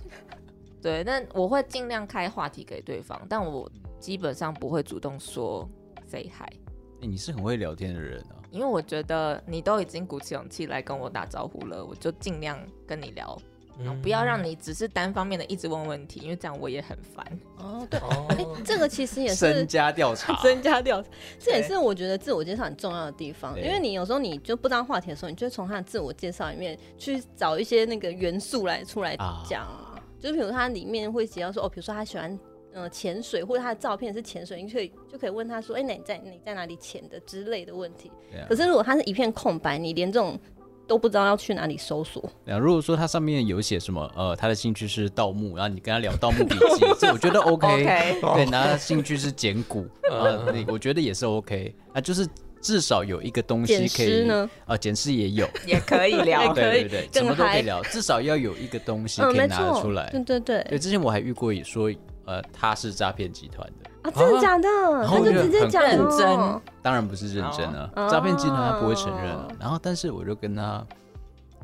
[0.82, 5.68] 对，但我会尽量开话题给对方，但我基本上不会主动说
[6.06, 6.52] say hi，
[7.02, 8.36] 哎、你是很会聊天的人啊。
[8.50, 13.38] 因为我觉得你都已经鼓起勇气来跟我打招呼了，我就尽量跟你聊，
[13.78, 17.24] 然后不要让你只是单方面的一直问问题，因为这样我也很烦。
[17.58, 21.08] 哦，对，哦哎、这个其实也是增加调查， 增加调查，
[21.38, 23.56] 这也是我觉得自我介绍很重要的地方。
[23.56, 29.86] 因为你有时候你就不知道话题的时候，你就从他的自我介绍里面去找一些那个元素来出来啊讲啊。
[30.18, 32.38] 就是比如他里面会提到说，哦，比如说他喜欢
[32.72, 38.10] 呃潜水，或者他的照片是潜水，你可以就可以问他说，哎、那你在你在哪里潜的之类的问题。
[38.32, 40.38] 啊可是如果他是一片空白，你连这种
[40.86, 47.66] 都不知道要去哪里搜索，对啊，如果说他上面有写什么，呃，他的兴趣是盗墓，然后你跟他聊盗墓笔记，这我觉得 OK。
[48.20, 51.74] OK，对，然后他兴趣是捡骨，啊，嗯你我觉得也是 OK。
[51.92, 52.26] 啊，就是
[52.60, 54.50] 至少有一个东西可以，尸呢？
[54.66, 56.52] 啊，捡尸也有， 也可以聊。
[56.52, 60.10] 对对 对，什么都可以聊，至少要有一个东西嗯，可以，拿得出来。
[60.10, 61.90] 对对对，对，之前我还遇过说，
[62.26, 64.68] 呃，他是诈骗集团的，啊，真的假的？
[65.06, 66.28] 他就直接讲认真。
[66.28, 68.08] 哦当然不是认真啊，哦。
[68.08, 69.46] 诈骗集团他不会承认啊。
[69.50, 69.56] 哦。
[69.60, 70.86] 然后，但是我就跟他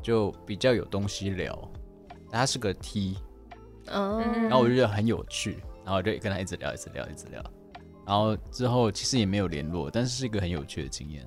[0.01, 1.57] 就比较有东西聊，
[2.29, 3.17] 他是个 T，
[3.87, 7.43] 嗯，然后我就觉得很有趣，然后我就跟他一直聊，一直聊，一直聊。
[8.05, 11.25] 然后之后其实也没有联络，但是是一个很有趣的经验。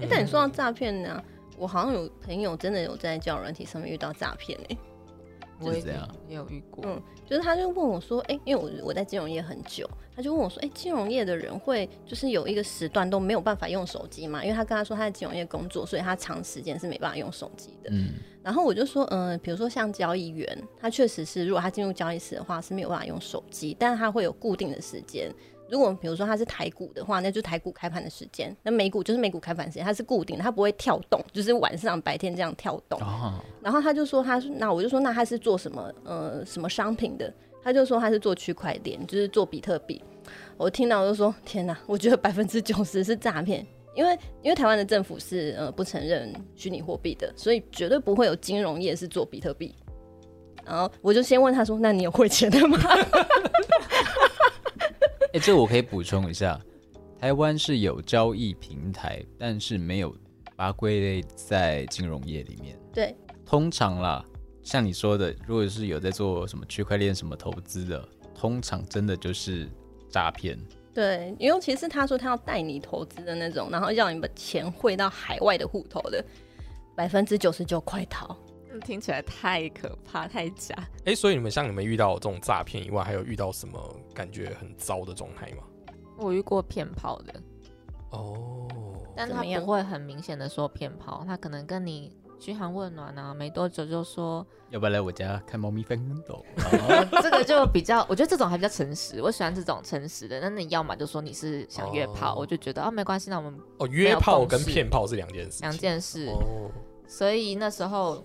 [0.00, 1.22] 哎、但你说到诈骗呢，
[1.58, 4.76] 我好像有朋友真的有在交友软体上面遇到诈骗哎，
[5.60, 6.84] 我也是这样也有遇过。
[6.86, 14.44] 嗯就是他就问我说，哎、因为我我在金融业很久，他就问我说，哎、金融业的人会就是有一个时段都没有办法用手机嘛？
[14.44, 17.90] 因为他跟他说他在金融业工作，所以他长时间是没办法用手机的。
[17.90, 18.10] 嗯，
[18.44, 25.32] 然后我就说，嗯、比如说像交易员，他确实是如果他进入交易室的话是没有办法用手机，但是他会有固定的时间。
[25.68, 33.00] 如果比如说他是台股的话，那就是台股开盘的时间；那美股就是美股开盘时间，它是固定的，它不会跳动，就是晚上白天这样跳动。
[33.00, 37.32] 哦，然后他就说他是，那我就说那他是做什么呃什么商品的？
[37.62, 40.00] 他就说他是做区块链，就是做比特币。
[40.56, 49.74] 我听到我就说天哪，我觉得百分之九十是诈骗，因为 因为台湾的政府是呃不承认虚拟货币的，所以绝对不会有金融业是做比特币。
[50.64, 52.78] 然后我就先问他说：“那你有汇钱的吗
[55.36, 56.58] 哎，这我可以补充一下，
[57.20, 60.08] 台湾是有交易平台，但是没有
[60.56, 64.24] 把它归类在金融业里面。？”对，通常啦，
[64.62, 69.68] 像你说的，如果是有在做什么区块链什么投资的，通常真的就是
[70.08, 70.58] 诈骗。
[70.94, 76.24] 对，尤其是他说他要带你投资的那种，然后要你把钱汇到海外的户头的，
[76.94, 78.34] 百分之九十九快逃。
[78.76, 80.74] 嗯听起来太可怕，太假。
[81.04, 83.78] 哎、所以你们像你们遇到这种诈骗以外，还有遇到什么
[84.14, 85.62] 感觉很糟的状态吗？
[86.18, 87.34] 我遇过骗炮的，
[88.10, 88.66] 哦，
[89.14, 96.44] 但他不会很明显的说骗炮，他可能跟你嘘寒问暖啊，没多久就说，要不要来我家看猫咪翻跟斗？
[96.56, 100.40] 哦 这个就比较，我觉得这种还比较诚实，我喜欢这种诚实的。
[100.40, 105.60] 那你要么就说你是想约炮，哦我就觉得啊没关系，那我们哦，约炮跟骗炮是两件事。
[105.60, 106.26] 两件事。
[106.28, 106.70] 哦，
[107.06, 108.24] 所以那时候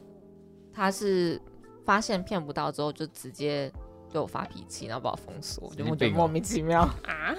[0.73, 1.39] 他是
[1.85, 3.71] 发现骗不到之后，就直接
[4.11, 6.81] 对我发脾气，然后把我封锁，我就我觉得莫名其妙。
[6.81, 7.35] 啊，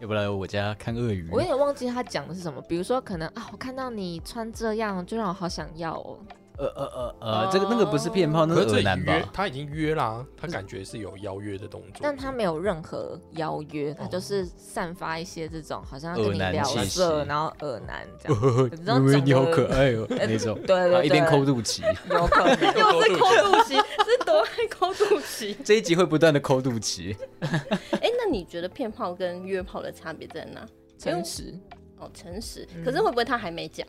[0.00, 1.28] 要不来我家看鳄鱼？
[1.30, 6.18] 我有点忘记他讲的是什么，比如说可能啊，我看到你穿这样，就让我好想要哦。
[6.58, 9.12] 呃呃呃呃，这个那个不是骗炮，那可是男吧？
[9.16, 18.42] 约他已经约啦，他感觉是有邀约的动作，但他没有任何邀约，他哦就是散发一些这种好像要跟你聊男气息色，然后恶男这样。
[18.42, 21.82] 有这种因为你好可爱哦，那种，对对一边抠肚脐。
[22.10, 22.58] 有可能。
[22.78, 25.56] 又是抠肚脐， 是多爱抠肚脐。
[25.64, 27.16] 这一集会不断的抠肚脐。
[27.40, 30.66] 哎、那你觉得骗炮跟约炮的差别在哪？
[30.98, 31.54] 诚实，
[31.98, 32.66] 哦，诚实。
[32.74, 33.86] 嗯可是会不会他还没讲，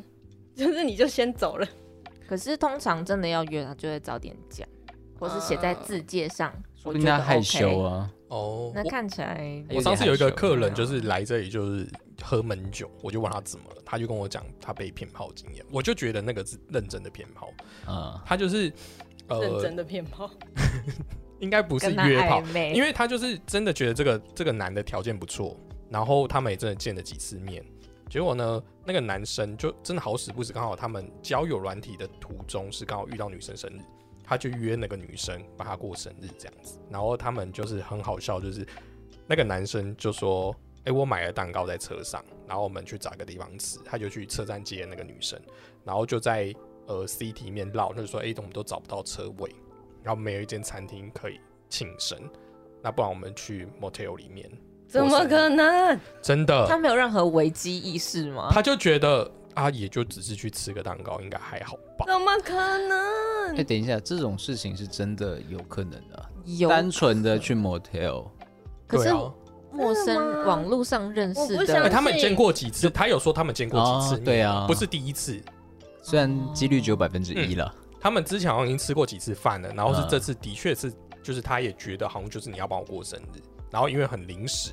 [0.56, 1.68] 就是你就先走了？
[2.30, 4.68] 可是通常真的要约，他就会早点讲，
[5.18, 6.54] 或是写在字界上。
[6.76, 7.82] 说我觉得不定他害羞。
[7.82, 8.08] 啊。
[8.28, 11.90] 哦，那看起来我上次有一个客人，啊就是来这里就是
[12.22, 17.52] 喝闷酒，我就问他怎么了，他就跟我讲他被骗炮经验，我就觉得那个是认真的骗炮，
[17.92, 18.72] 啊，他就是
[19.28, 20.30] 呃认真，的骗炮。
[21.40, 25.58] 应该不是约炮因为他就是真的觉得这个这个男的条件不错，
[25.90, 27.66] 然后他们也真的见了几次面，
[28.10, 33.80] 结果呢，那个男生就真的好死不死，刚好他们交友软体的途中是刚好遇到女生生日，
[34.24, 38.68] 他就约那个女生帮他过生日这样子，然后他们就是很好笑，就是
[39.28, 45.40] 那个男生就说：“哎、我买了蛋糕在车上，然后我们去找一个地方吃。”他就去车站接那个女生，
[45.86, 46.52] 然后就在
[46.88, 49.54] 呃 C 里面绕，就说：“哎、我们都找不到车位，
[50.02, 52.20] 然后没有一间餐厅可以庆生，
[52.82, 54.50] 那不然我们去 motel 里面。”
[54.90, 56.00] 怎么可能？
[56.22, 58.50] 真的，他没有任何危机意识吗？
[58.52, 62.06] 他就觉得啊，也就只是去吃个蛋糕，应该还好吧？
[62.08, 62.54] 怎么可
[62.88, 63.58] 能？
[63.58, 68.28] 哎，等一下，这种事情是真的有可能的啊，有单纯的去 motel，
[68.88, 69.34] 可是对啊，
[69.72, 72.90] 陌生网络上认识的他们见过几次？
[72.90, 75.40] 他有说他们见过几次哦，对啊不是第一次。
[76.02, 77.72] 虽然几率只有百分之一了。
[78.02, 84.72] 他们之前好像已经吃过几次饭了，然后是嗯这次的确是，就是他也觉得好像就是你要帮我过生日，然后因为很临时，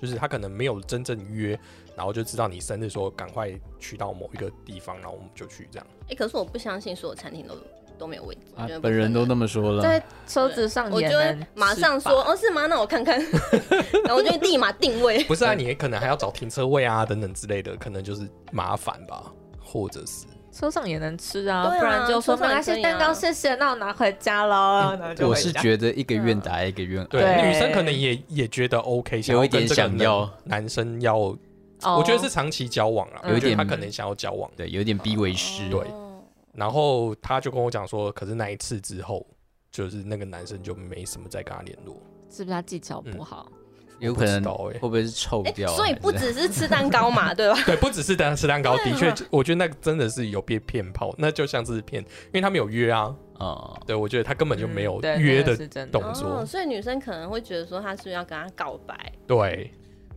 [0.00, 1.58] 就是他可能没有真正约，
[1.96, 5.86] 然后就知道你生日，说赶快去到某一个地方，然后我们就去这样。
[6.08, 7.56] 哎、可是我不相信所有餐厅都
[7.98, 12.66] 都没有位置，啊本人都那么说了，在车子上我就会马上，说哦是吗？
[12.66, 13.18] 那我看看，
[14.04, 15.24] 然后我就立马定位。
[15.24, 24.98] 不是啊，你可能还要找停车位啊等等之类的，可能就是麻烦吧，或者是车上也能吃啊，啊不然就说车上也没关系，可以啊蛋糕谢谢，那我拿回家喽。
[25.20, 27.08] 我是觉得一个愿打一个愿挨。
[27.08, 31.38] 对对女生可能也也觉得 OK，有一点想要男生要，哦
[31.98, 34.50] 我觉得是长期交往啊，有一点他可能想要交往。
[34.56, 35.68] 对，有点逼为师。
[35.68, 36.02] 对哦
[36.54, 39.26] 然后他就跟我讲说，可是那一次之后，
[39.70, 43.46] 就是那个男生就没什么再跟他联络，是不是他技巧不好？
[43.98, 45.76] 有可能会不会是臭哎、掉啊？
[45.76, 47.58] 所以不只是吃蛋糕嘛，对吧？
[47.66, 55.56] 对，不只是单吃蛋糕，的确，我觉得那个真的是有被骗炮，那就像是骗，因为他们有约啊，啊、对我觉得他根本就没有约的
[55.86, 56.40] 动作。
[56.40, 59.70] 哦，所以女生可能会觉得说他是不是要跟他告白，对。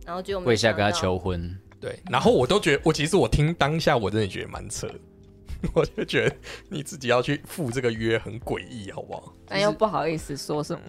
[0.06, 4.88] 然后就跪下跟他求婚，对，然后我都觉得，我其实我听当下我真的觉得蛮扯，
[5.72, 6.34] 我就觉得
[6.68, 9.32] 你自己要去赴这个约很诡异，好不好？
[9.46, 10.82] 但又不好意思说什么。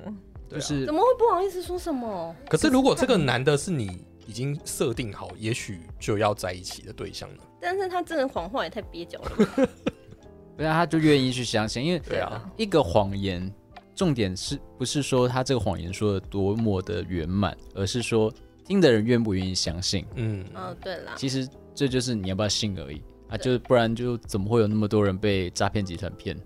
[0.52, 2.36] 对啊就是怎么会不好意思说什么？
[2.50, 7.44] 可是如果这个男的是你已经设定好，也许就要在一起的对象呢？
[7.60, 9.70] 但是他这个谎话也太蹩脚了吧。
[10.58, 13.52] 对啊，他就愿意去相信，因为对啊，一个谎言，
[13.96, 18.32] 重点是不是说他这个谎言说的多么的圆满，而是说
[18.66, 20.06] 听的人愿不愿意相信。
[20.16, 26.38] 嗯，嗯，对啦，其实这就是你要不要信而已啊，就是不然就怎么会有那么多人被诈骗集团骗？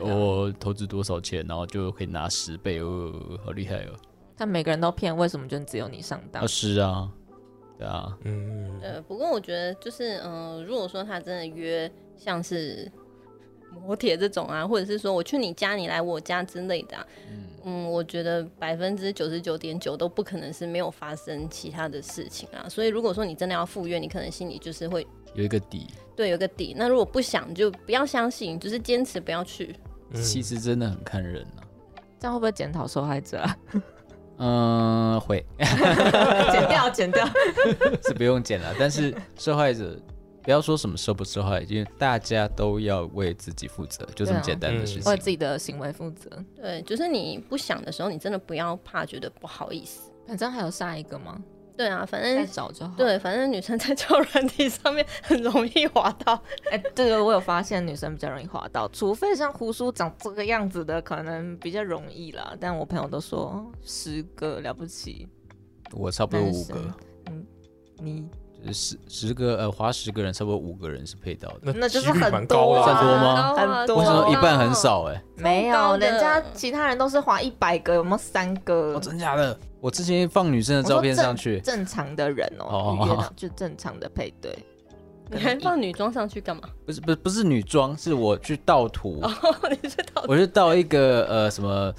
[0.00, 3.12] 我、投资多少钱，然后就可以拿十倍，哦，
[3.44, 3.92] 好厉害哦！
[4.36, 6.46] 但每个人都骗，为什么就只有你上当啊，？
[6.46, 7.08] 是啊，
[7.78, 12.90] 对啊，嗯，对，不过我觉得就是，嗯、如果说他真的约像是
[13.70, 17.06] 摩铁这种啊，或者是说我去你家，你来我家之类的、啊，
[17.64, 22.68] 嗯我觉得百分之九十九点九都不可能是没有发生其他的事情啊。
[22.68, 26.74] 所以如果说你真的要赴约，你可能心里就是会有一个底，对有个底。
[26.76, 29.74] 那如果不想，就不要相信，就是坚持不要去。
[30.12, 31.62] 嗯其实真的很看人啊。
[32.20, 33.56] 这样会不会检讨受害者啊？
[34.38, 37.26] 嗯， 会 剪掉，剪掉。
[38.06, 39.98] 是不用剪了，但是受害者
[40.42, 45.10] 不要说什么受不受害，因为大家都要为自己负责，就这么简单的事嗯情。
[45.10, 46.30] 为自己的行为负责。
[46.56, 50.10] 对，就是你不想的时候，你真的不要怕觉得不好意思。
[50.26, 51.38] 反正还有下一个吗？
[51.76, 56.40] 对啊，反再正找就好。，对，反正女生在交友软体上面很容易滑到。
[56.70, 62.56] 哎、这个我有发现，女生比较容易滑到，除非像胡叔长这个样子的，可能比较容易啦。
[62.60, 65.28] 但我朋友都说哦十个了不起，
[65.92, 66.94] 我差不多五个，
[67.26, 67.44] 嗯
[67.98, 71.72] 你就是十十个呃，划十个人，差不多五个人是配到的。
[71.74, 78.94] 那就是很多啊算多吗很多为什么一半很高少、哎，没有，人家其他人都是滑一百个，有没有三个？
[78.94, 79.58] 哦，真假的？
[79.80, 84.56] 我之前放女生的照片上去，正常的人哦就正常的配对。
[85.30, 86.62] 你还放女装上去干嘛？
[86.84, 89.30] 不是不是不是女装，是我去盗图， 哦，
[89.70, 91.94] 你是盗我是盗一个呃什么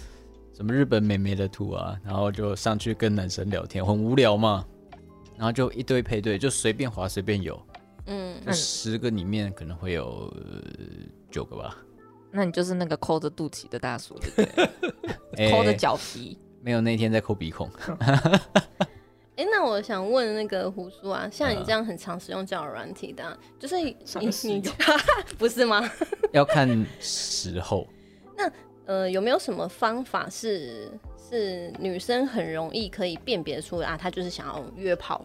[0.55, 4.63] 什么日本美眉的图啊，然后就上去跟男生聊天，很无聊嘛，
[5.37, 7.59] 然后就一堆配对，就随便滑随便有，
[8.07, 10.61] 嗯就十个里面可能会有、呃
[11.31, 11.77] 九个吧，
[12.31, 14.69] 那你就是那个抠着肚脐的大叔，对不对？
[15.47, 16.37] 哎抠着脚皮。
[16.61, 17.69] 没有那天在抠鼻孔，
[19.37, 24.63] 哎、那我想问那个胡叔啊，像你嗯这样很常使用交友软体的啊、就是你你用
[25.37, 25.87] 不是吗？
[26.33, 27.87] 要看时候。
[28.35, 28.51] 那
[28.85, 30.89] 呃，有没有什么方法是
[31.35, 33.97] 是女生很容易可以辨别出来啊？
[33.97, 35.23] 她就是想要约炮，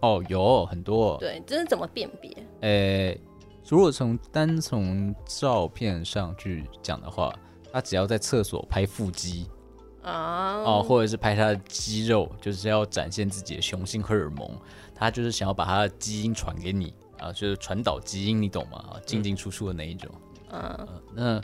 [0.00, 2.36] 哦，有很多，对，这是怎么辨别？
[2.60, 3.16] 呃，
[3.68, 7.32] 如果从单从照片上去讲的话，
[7.72, 9.48] 他只要在厕所拍腹肌
[10.02, 10.62] 啊？
[10.64, 14.50] 哦，或者是拍他的肌肉，就是要展现自己的雄性荷尔蒙，
[14.94, 18.78] 他就是想要把他的基因传给你啊，就是传导基因，你懂吗？
[18.78, 20.10] 啊，进进出出的那一种。
[20.50, 21.40] 嗯，呃，那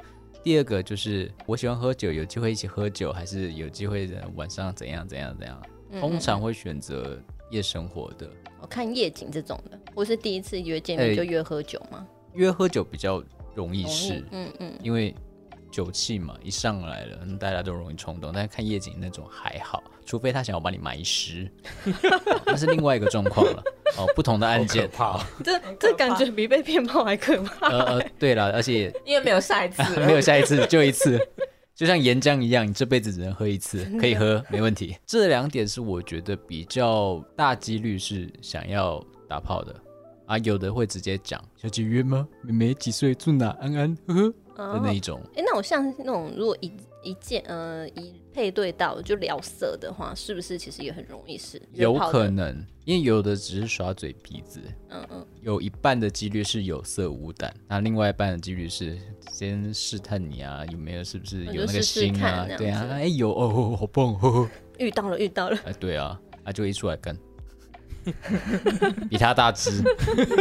[0.48, 5.62] 第二个就是我喜欢喝酒，有机会一起喝酒，还是有机会的晚上怎样怎样怎样？
[5.90, 8.26] 嗯通常会选择夜生活的，
[8.58, 12.08] 我看夜景这种的，我是第一次约见面哎就约喝酒吗？
[12.32, 13.22] 约喝酒比较
[13.54, 15.14] 容易容易是，嗯嗯，因为
[15.70, 18.30] 酒气嘛，一上来了，嗯大家都容易冲动。
[18.32, 21.50] 但是看夜景那种还好，除非他想要把你埋尸，
[22.46, 23.62] 那是另外一个状况了。
[23.96, 24.88] 哦，不同的案件。
[24.90, 27.68] 怕，这这感觉比被骗炮还可怕。
[27.68, 31.18] 呃呃，对了，而且因为没有下一次了，没有下一次，就一次，
[31.74, 34.96] 就像岩浆一样，你这辈子只能喝一次，可以喝，没问题。
[35.06, 39.74] 这两点是我觉得比较大几率是想要打炮的
[40.26, 42.26] 啊，有的会直接讲小姐约吗？
[42.42, 43.14] 妹妹几岁？
[43.14, 43.48] 住哪？
[43.60, 45.20] 安安，呵呵的那一种。
[45.36, 58.98] 哎、那我像那种如果一一见呃一配对到就聊色的话，是不是其实也很容易是有可能，因为有的只是耍嘴皮子，嗯嗯有一半的几率是有色无胆，那另外一半的几率是
[59.32, 67.16] 先试探你啊，有没有是不是有那个心啊对啊，子哎有哦，好棒哦， 遇到了遇到了，哎对啊，他就一出来干，
[69.08, 69.82] 比他大只，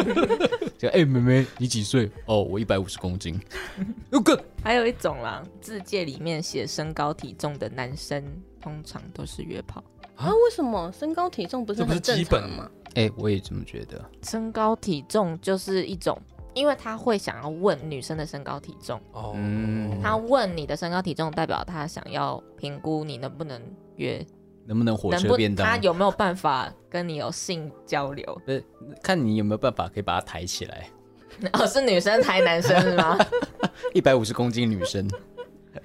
[0.77, 2.09] 就哎妹妹你几岁？
[2.25, 3.39] 哦我一百五十公斤，
[4.11, 8.23] 有个还有一种啦，字界里面写身高体重的男生，
[8.61, 9.83] 通常都是约炮。
[10.15, 10.27] 啊？
[10.29, 12.69] 为什么身高体重不是这不是很正基本常吗？
[12.95, 16.19] 哎我也这么觉得，身高体重就是一种，
[16.55, 23.61] 因为他会想要问女生的身高体重，哦，嗯他问你的身高体重，代表他想要评估你能不能
[23.97, 24.25] 约，
[24.67, 25.65] 能不能火车便当？
[25.65, 28.41] 他有没有办法跟你有性交流？
[28.45, 28.63] 不是
[29.01, 30.89] 看你有没有办法可以把它抬起来，
[31.53, 33.17] 哦，是女生抬男生是吗？
[33.95, 35.09] 一百五十公斤女生，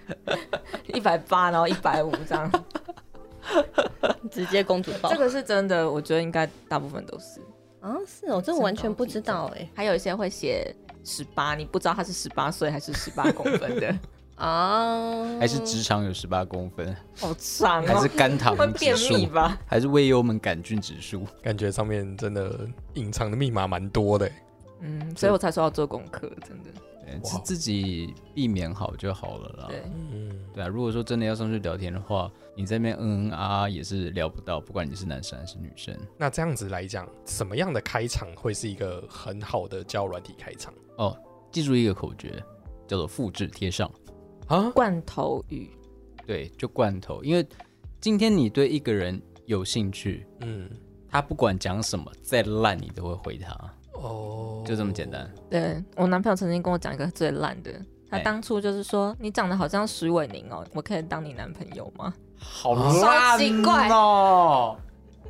[0.93, 2.51] 一百八，然后一百五这样。
[4.31, 7.41] 直接公主抱这个是真的，我觉得应该大部分都是。
[7.81, 9.69] 啊，是哦，这我完全不知道哎。
[9.75, 10.75] 还有一些会写
[11.05, 13.95] 十八，你不知道他是十八岁还是十八公分的
[14.37, 19.59] 啊，还是直肠有十八公分，好长、哦，还是肝糖指数，吧？
[19.67, 21.27] 还是胃幽门杆菌指数？
[21.43, 24.33] 感觉上面真的隐藏的密码蛮多的欸。
[24.81, 26.71] 嗯，所以我才说要做功课，真的。
[27.05, 29.67] 对是自己避免好就好了啦。
[29.69, 35.95] 对，嗯，对啊，如果说真的要上去聊天的话，你在那边嗯嗯啊啊也是聊不到，不管你是男生还是女生。
[36.17, 41.17] 那这样子来讲，什么样的开场会是一个很好的交友软体开场哦，
[41.51, 42.43] 记住一个口诀，
[42.87, 43.91] 叫做复制贴上。
[44.53, 44.71] 啊？
[44.75, 45.71] 罐头语，
[46.27, 47.47] 对，就罐头，因为
[48.03, 50.69] 今天你对一个人有兴趣，嗯，
[51.11, 53.57] 他不管讲什么，再烂你都会回他，
[53.95, 55.33] 哦，就这么简单。
[55.49, 57.73] 对我男朋友曾经跟我讲一个最烂的，
[58.11, 58.21] 他哎。
[58.21, 62.13] 当初就是说你长得好像徐伟宁哦，我可以当你男朋友吗？
[62.37, 63.89] 好超奇怪。
[63.89, 64.77] 哦！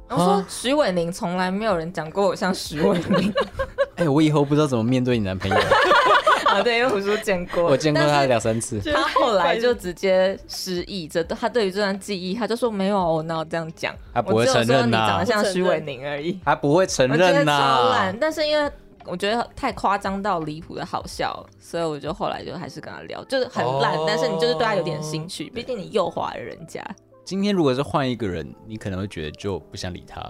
[0.08, 3.32] 我说徐伟宁从来没有人讲过我像徐伟宁。
[3.96, 5.56] 哎、我以后不知道怎么面对你男朋友，
[6.52, 8.80] 啊，对，因为胡叔见过，我见过他两三次。
[8.80, 16.38] 他后来就直接失忆，这他对于这段记忆，他就说没有，我哪有这样讲，他不会承认你长得像徐伟宁而已。
[16.44, 18.70] 他不会承认呐、超烂，但是因为
[19.04, 26.84] 我觉得太夸张到离谱的好笑，所以我就后来就还是跟他聊，就是很烂，哦但是你就是对他有点兴趣，毕竟你诱惑了人家。
[27.24, 30.20] 今天如果是换一个人，你可能会觉得就不想理他，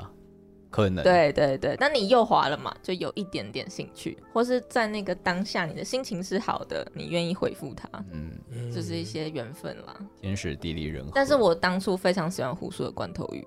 [0.72, 1.04] 可能。
[1.04, 9.94] 对对对，但你右滑了嘛，就有一点点兴趣，或是在那个当下你的心情是好的，你愿意回复他，嗯，嗯就是一些缘分啦。
[10.20, 11.12] 天时地利人和。
[11.14, 13.46] 但是我当初非常喜欢胡叔的罐头鱼，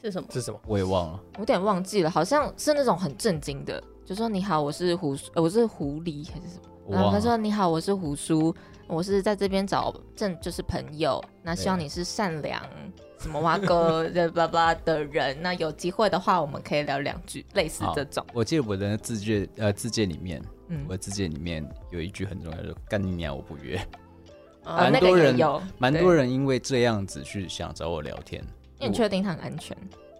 [0.00, 0.28] 是什么？
[0.30, 0.58] 是什么？
[0.66, 6.70] 我也忘了，我有点忘记了，好像是那种很震惊的，就说你好，我是胡，呃我是狐狸还是什么？
[6.88, 7.18] 然后他。
[7.18, 8.54] 说你好，我是胡叔，
[8.86, 12.62] 我是在这边找正就是朋友，那希望你是善良
[13.24, 20.84] 什么蛙哥的巴拉的人，那有机会的话我们可以聊两句，类似这种，我记得我的字介呃自荐里面，嗯。
[20.86, 23.80] 我，的字介里面有一句很重要就，干你娘我不约。
[24.62, 28.42] 蛮那个多人也有，对蛮多，人因为这样子去想找我聊天，
[28.78, 29.74] 因为你确定他很安全，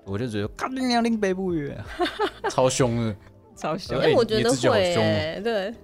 [0.06, 1.78] 我就觉得干你娘林北不约，
[2.48, 3.16] 超凶的。
[3.54, 3.98] 超凶。
[3.98, 4.94] 因为，我觉得会
[5.42, 5.74] 对，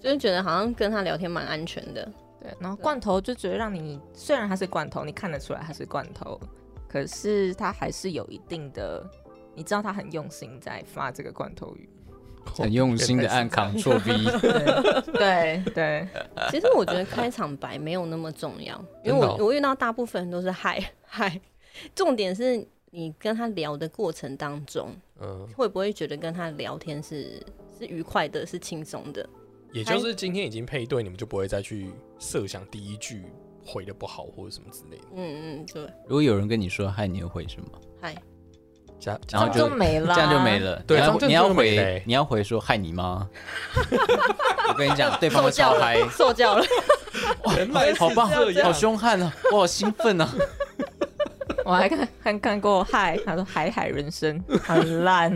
[0.00, 2.12] 就是觉得好像跟他聊天蛮安全的。
[2.40, 6.40] 对，然后罐头就觉得让你虽然它是罐头，你看得出来它是罐头，
[6.88, 9.04] 可是它还是有一定的，
[9.54, 11.88] 你知道他很用心在发这个罐头鱼。
[12.54, 16.08] 很用心的按 Ctrl V，对 对，
[16.48, 21.40] 其实我觉得开场白没有那么重要， 因为我我遇到大部分人都是嗨嗨，
[21.92, 27.44] 重点是你跟他聊的过程当中，嗯，会不会觉得跟他聊天是
[27.76, 29.28] 是愉快的，是轻松的？
[29.72, 33.24] 也就是今天已经配对，你们就不会再去设想第一句
[33.64, 35.04] 回的不好或者什么之类的。
[35.14, 37.68] 嗯嗯，对，如果有人跟你说嗨，你会回什么？
[38.00, 38.14] 嗨，
[38.98, 40.58] 加然后这样就没了，这样就没。
[40.58, 40.82] 了。
[40.86, 43.28] 对你要回你要回说害你妈。
[44.68, 46.64] 我跟你讲， 对方会超嗨，，受教了。
[47.56, 49.32] 原来好棒，好凶悍啊！
[49.52, 50.28] 我好兴奋啊！
[51.64, 55.32] 我还看看看过嗨，他说海海人生很烂，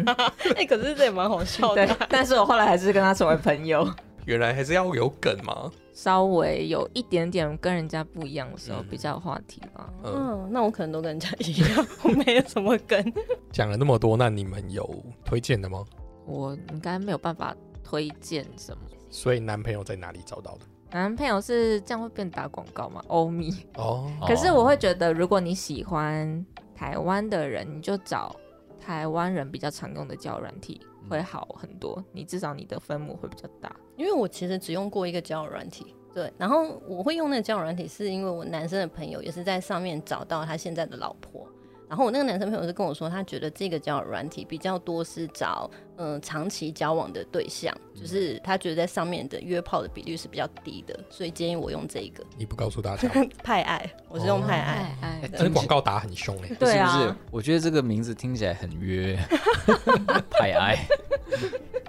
[0.56, 3.88] 哎、可是这也蛮好笑对的。，但是我后来还是跟他成为朋友。
[4.30, 5.68] 原来还是要有梗吗。
[5.92, 9.92] 稍微有一点点跟人家不一样的时候，嗯比较有话题吧。
[10.04, 13.12] 嗯，嗯，那我可能都跟人家一样，我没有什么梗。
[13.50, 14.88] 讲了那么多，那你们有
[15.24, 15.84] 推荐的吗？
[16.26, 18.82] 我应该没有办法推荐什么。
[19.10, 20.60] 所以男朋友在哪里找到的？
[20.92, 23.02] 男朋友是这样会变打广告吗？
[23.08, 23.52] 欧米。
[23.74, 28.34] 哦，可是我会觉得，如果你喜欢台湾的人，你就找
[28.80, 32.02] 台湾人比较常用的交友软体会好很多。
[32.12, 33.74] 你至少你的分母会比较大。
[33.96, 41.46] 因为我其实只用过一个交友软体，对，然后我会用那个交友软体，是因为我男生的朋友也是在上面找到他现在的老婆。
[41.90, 53.08] 然后我那个男生朋友就跟我说，他觉得这个交友软体比较多是找嗯、呃长期交往的对象，就是他觉得在上面的约炮的比率是比较低的，所以建议我用这个你不告诉大家，
[53.42, 54.96] 派爱，我是用派爱。
[55.02, 56.54] 哎哎，但是广告打很凶哎。
[56.60, 57.16] 对啊是不是？
[57.32, 59.18] 我觉得这个名字听起来很约，
[60.30, 60.78] 派爱，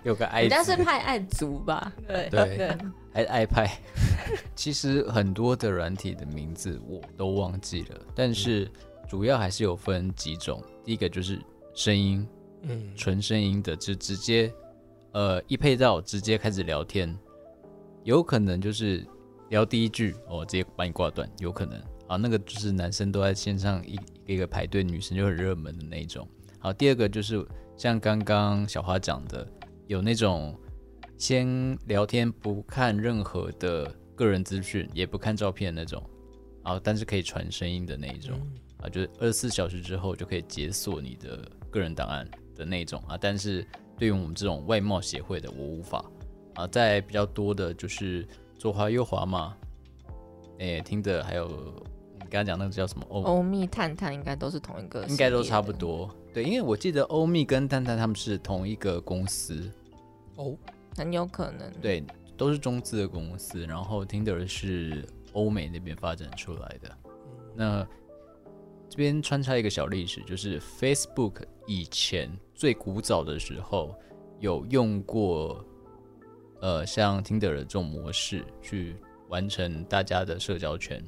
[0.03, 1.93] 有个爱人家是，派爱族吧？
[2.07, 2.77] 对对对，
[3.13, 3.69] 还爱派。
[4.55, 8.67] 其实很多的软体的名字我都忘记了，但是
[9.11, 10.63] 主要还是有分几种。
[10.85, 11.37] 第一个就是
[11.73, 12.25] 声音，
[12.61, 14.49] 嗯，纯声音的，就直接
[15.11, 17.13] 呃一配到直接开始聊天，
[18.05, 19.05] 有可能就是
[19.49, 26.25] 聊第一句哦，直接把你挂断，有可能啊，那个就是男生都在线上一一个排队，女生就很热门的那一种。
[26.57, 27.45] 好，第二个就是
[27.75, 29.45] 像刚刚小花讲的，
[29.87, 30.57] 有那种
[31.17, 36.01] 先聊天不看任何的个人资讯，也不看照片那种，
[36.63, 43.17] 啊，但是可以传声音的那一种嗯啊，就是二十四小时之后就可以解锁你的个人档案的那种啊。
[43.19, 43.65] 但是
[43.97, 46.03] 对于我们这种外贸协会的，我无法
[46.55, 46.67] 啊。
[46.67, 48.27] 在比较多的就是
[48.57, 49.55] 左滑右滑嘛，
[50.59, 51.47] 诶、听的还有
[52.15, 55.71] 你刚刚讲那个叫什么欧欧密探探应该都是同一个，应该都差不。
[55.71, 56.09] 多。
[56.33, 59.69] 对，因为我记得欧密跟探探他们是同一个公司，
[60.37, 60.55] 哦，
[60.95, 61.69] 很有可能。
[61.81, 62.01] 对，
[62.37, 63.65] 都是中资的公司。
[63.65, 66.97] 然后 Tinder 是欧美那边发展出来的。
[67.53, 67.85] 那
[68.91, 73.95] 这边穿插一个小历史，就是 Facebook 以前最古早的时候
[74.41, 75.65] 有用过，
[76.59, 78.97] 呃，像 Tinder 的这种模式去
[79.29, 81.01] 完成大家的社交圈，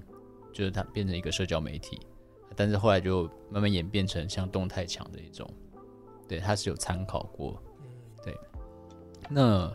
[0.53, 1.99] 就是它变成一个社交媒体。
[2.55, 5.45] 但是后来就慢慢演变成像动态墙的一种，
[6.25, 7.61] 对，它是有参考过，
[8.23, 8.33] 对。
[9.29, 9.69] 那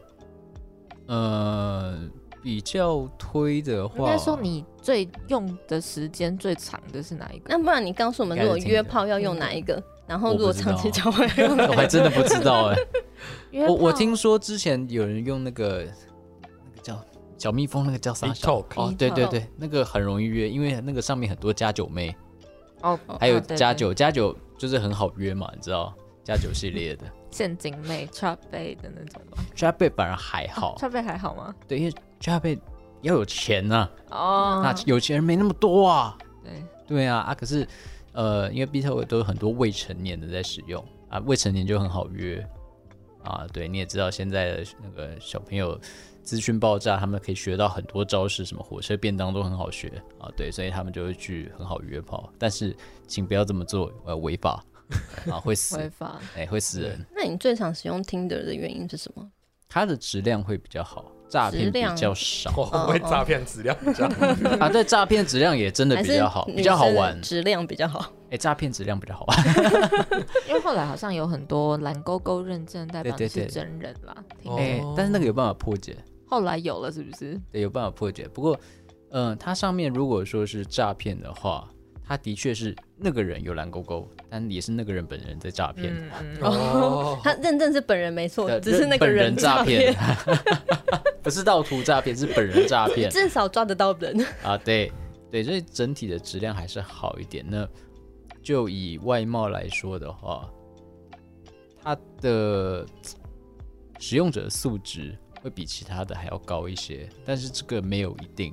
[1.09, 2.09] 呃，
[2.43, 7.45] 比较推的话应话，该说你最用的时间最长的是哪一个？
[7.49, 9.83] 那不然你告诉我们，如果约炮要用哪一个？
[10.07, 11.73] 然后如果长期交往要用哪一我？
[11.77, 12.77] 还真的不知道哎、
[13.51, 15.85] 约我我听说之前有人用那个
[16.43, 16.99] 那个叫
[17.37, 18.33] 小蜜蜂，那个叫啥？
[18.33, 22.17] 小 Talk 哦，对对对，那个很容易约，因为那个上面很多加九妹，
[22.81, 29.43] 哦，还有加九加九就是很好约嘛，你知道加九系列的陷阱妹 trap 背的那种吧？
[29.55, 31.55] 加倍反而还好，trap 背还好吗？
[31.67, 32.59] 对，因为加倍
[33.03, 36.17] 要有钱呐、哦，那有钱人没那么多啊。
[36.43, 36.53] 对，
[36.87, 37.67] 对啊啊，可是
[38.13, 42.45] 呃，因为 B 特都有很多未成年的在使用啊，未成年就很好约
[43.23, 43.47] 啊。
[43.53, 45.79] 对，你也知道现在的那个小朋友
[46.23, 50.29] 资讯爆炸，他们可以学到很多招式，什么火车便当都很好学啊。
[50.37, 52.75] 对，所以他们就会去很好约炮，但是
[53.07, 54.65] 请不要这么做，呃，违法
[55.31, 56.21] 啊，会死，违法。
[56.37, 57.05] 哎、会死人。
[57.15, 59.29] 那你最常使用 Tinder 的原因是什么？
[59.69, 64.27] 它的质量会比较好，诈骗比较少我会不会诈骗质量比较好？
[64.65, 64.69] 啊。
[64.71, 67.21] 对，诈骗质量也真的比较好，比较好玩。
[67.21, 68.11] 质量比较好。
[68.31, 69.39] 哎、诈骗质量比较好玩。
[70.49, 74.25] 因为后来好像有很多蓝勾勾认证，代表你是对对对真人啦。
[74.57, 75.97] 哎、但是那个有办法破解。
[76.27, 77.41] 后来有了是不是？
[77.53, 78.27] 对，有办法破解。
[78.29, 78.59] 不过，
[79.11, 81.69] 嗯、它上面如果说是诈骗的话，
[82.09, 85.95] 它的确是那个人有蓝勾勾，但也是那个人本人在诈骗。
[86.41, 89.95] 哦， 他认证是本人没错，只是那个人诈骗，
[91.23, 94.25] 不是盗图诈骗，是本人诈骗 至少抓得到人。
[94.43, 94.57] 啊！
[94.57, 94.91] 对
[95.31, 97.45] 对，所以整体的质量还是好一点。
[97.47, 97.69] 那
[98.43, 100.49] 就以外貌来说的话，
[101.83, 102.87] 它的
[103.99, 108.51] 使用者素质会比其他的还要高一些，但是这个没有一定，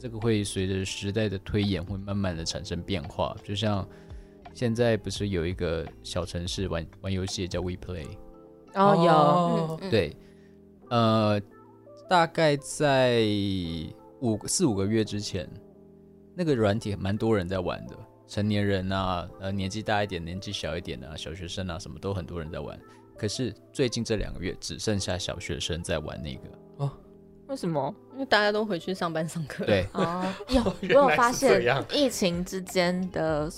[0.00, 3.36] 这个会随着时代的推演会慢慢的产生变化。
[3.44, 3.86] 就像
[4.54, 8.06] 现在不是有一个小城市玩玩游戏叫 WePlay，
[8.74, 10.16] 哦有，对，
[10.88, 11.38] 呃，
[12.08, 13.22] 大概在
[14.20, 15.46] 五四五个月之前，
[16.34, 17.94] 那个软体蛮多人在玩的，
[18.26, 22.80] 成年人啊，呃，年纪大一点、年纪小一点的、啊、小学生啊，什么都很多人在玩。
[23.18, 26.42] 可是最近这两个月，只剩下小学生在玩那个。
[27.50, 27.92] 为什么？
[28.12, 30.62] 因为大家都回去上班上课。，对，哦， 有
[30.94, 31.60] 我有发现
[31.92, 33.50] 疫情之间的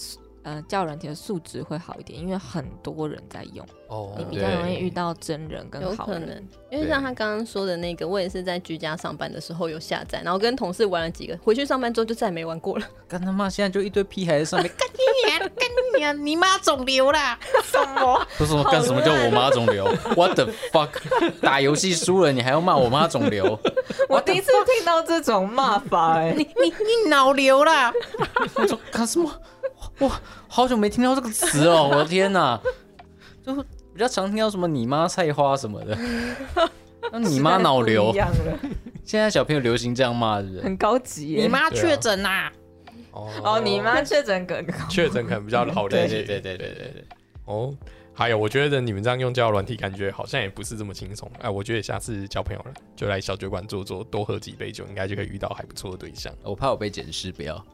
[0.45, 6.21] 呃教友软体的素质会好一点，因为很多人在用，哦你比较容易遇到真人跟好人。
[6.21, 12.87] 有可能，因为像他刚刚说的那个，我也是在居家上班的时候有下载，然后跟同事玩了几个，回去上班之后就再也没玩过了。
[13.07, 15.31] 干他妈现在就一堆屁孩在上面 干你
[16.05, 17.39] 啊，你妈肿瘤啦！
[17.65, 18.27] 什么？
[18.37, 19.85] 说什么干什么叫我妈肿瘤
[20.17, 20.91] ？What the fuck？
[21.41, 23.59] 打游戏输了你还要骂我妈肿瘤？
[24.09, 27.93] 我第一次听到这种骂法哎、你你你脑瘤啦！
[28.55, 29.31] 我说干什么？
[30.01, 31.89] 哇，好久没听到这个词哦！
[31.91, 32.59] 我的天哪，
[33.45, 33.55] 就
[33.93, 35.97] 比较常听到什么你妈菜花什么的，
[37.13, 38.13] 那你妈脑瘤
[39.05, 40.63] 现在小朋友流行这样骂是不是？
[40.63, 41.43] 很高级耶。
[41.43, 42.51] 你妈确诊啦！
[43.13, 44.75] 哦，你妈确诊更高。
[44.89, 46.23] 确诊可能比较好理对解。
[46.25, 47.05] 对对对对对对。
[47.45, 47.75] 哦，
[48.15, 51.31] 还有，我觉得你们这样用交友软体，感觉好像也不是这么轻松。
[51.41, 56.33] 哎，我觉得下次交朋友了，就来小酒馆坐坐，多喝几杯酒，应该就可以遇到还不错的对象。
[56.43, 57.65] 我怕我被捡尸，不要。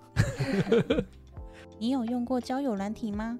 [1.78, 3.38] 你有用过交友软体吗？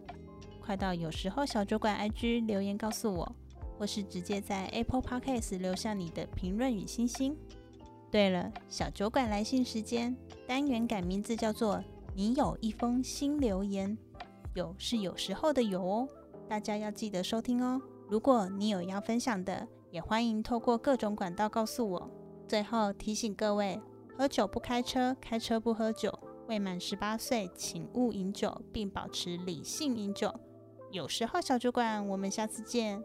[0.60, 3.36] 快到有时候小酒馆 IG 留言告诉我，
[3.78, 7.34] 或是直接在 Apple Podcast 留下你的评论与星星。
[8.10, 11.82] 对了，小酒馆来信时间单元改名字叫做
[12.16, 13.96] “你有一封新留言”，
[14.54, 16.08] 有是有时候的有哦，
[16.48, 17.80] 大家要记得收听哦。
[18.08, 22.10] 如果你有要分享的，也欢迎透过各种管道告诉我。
[22.46, 23.78] 最后提醒各位，
[24.16, 26.18] 喝酒不开车，开车不喝酒。
[26.48, 30.34] 未满十八岁，请勿饮酒，并保持理性饮酒。
[30.90, 33.04] 有时候小酒馆，我们下次见，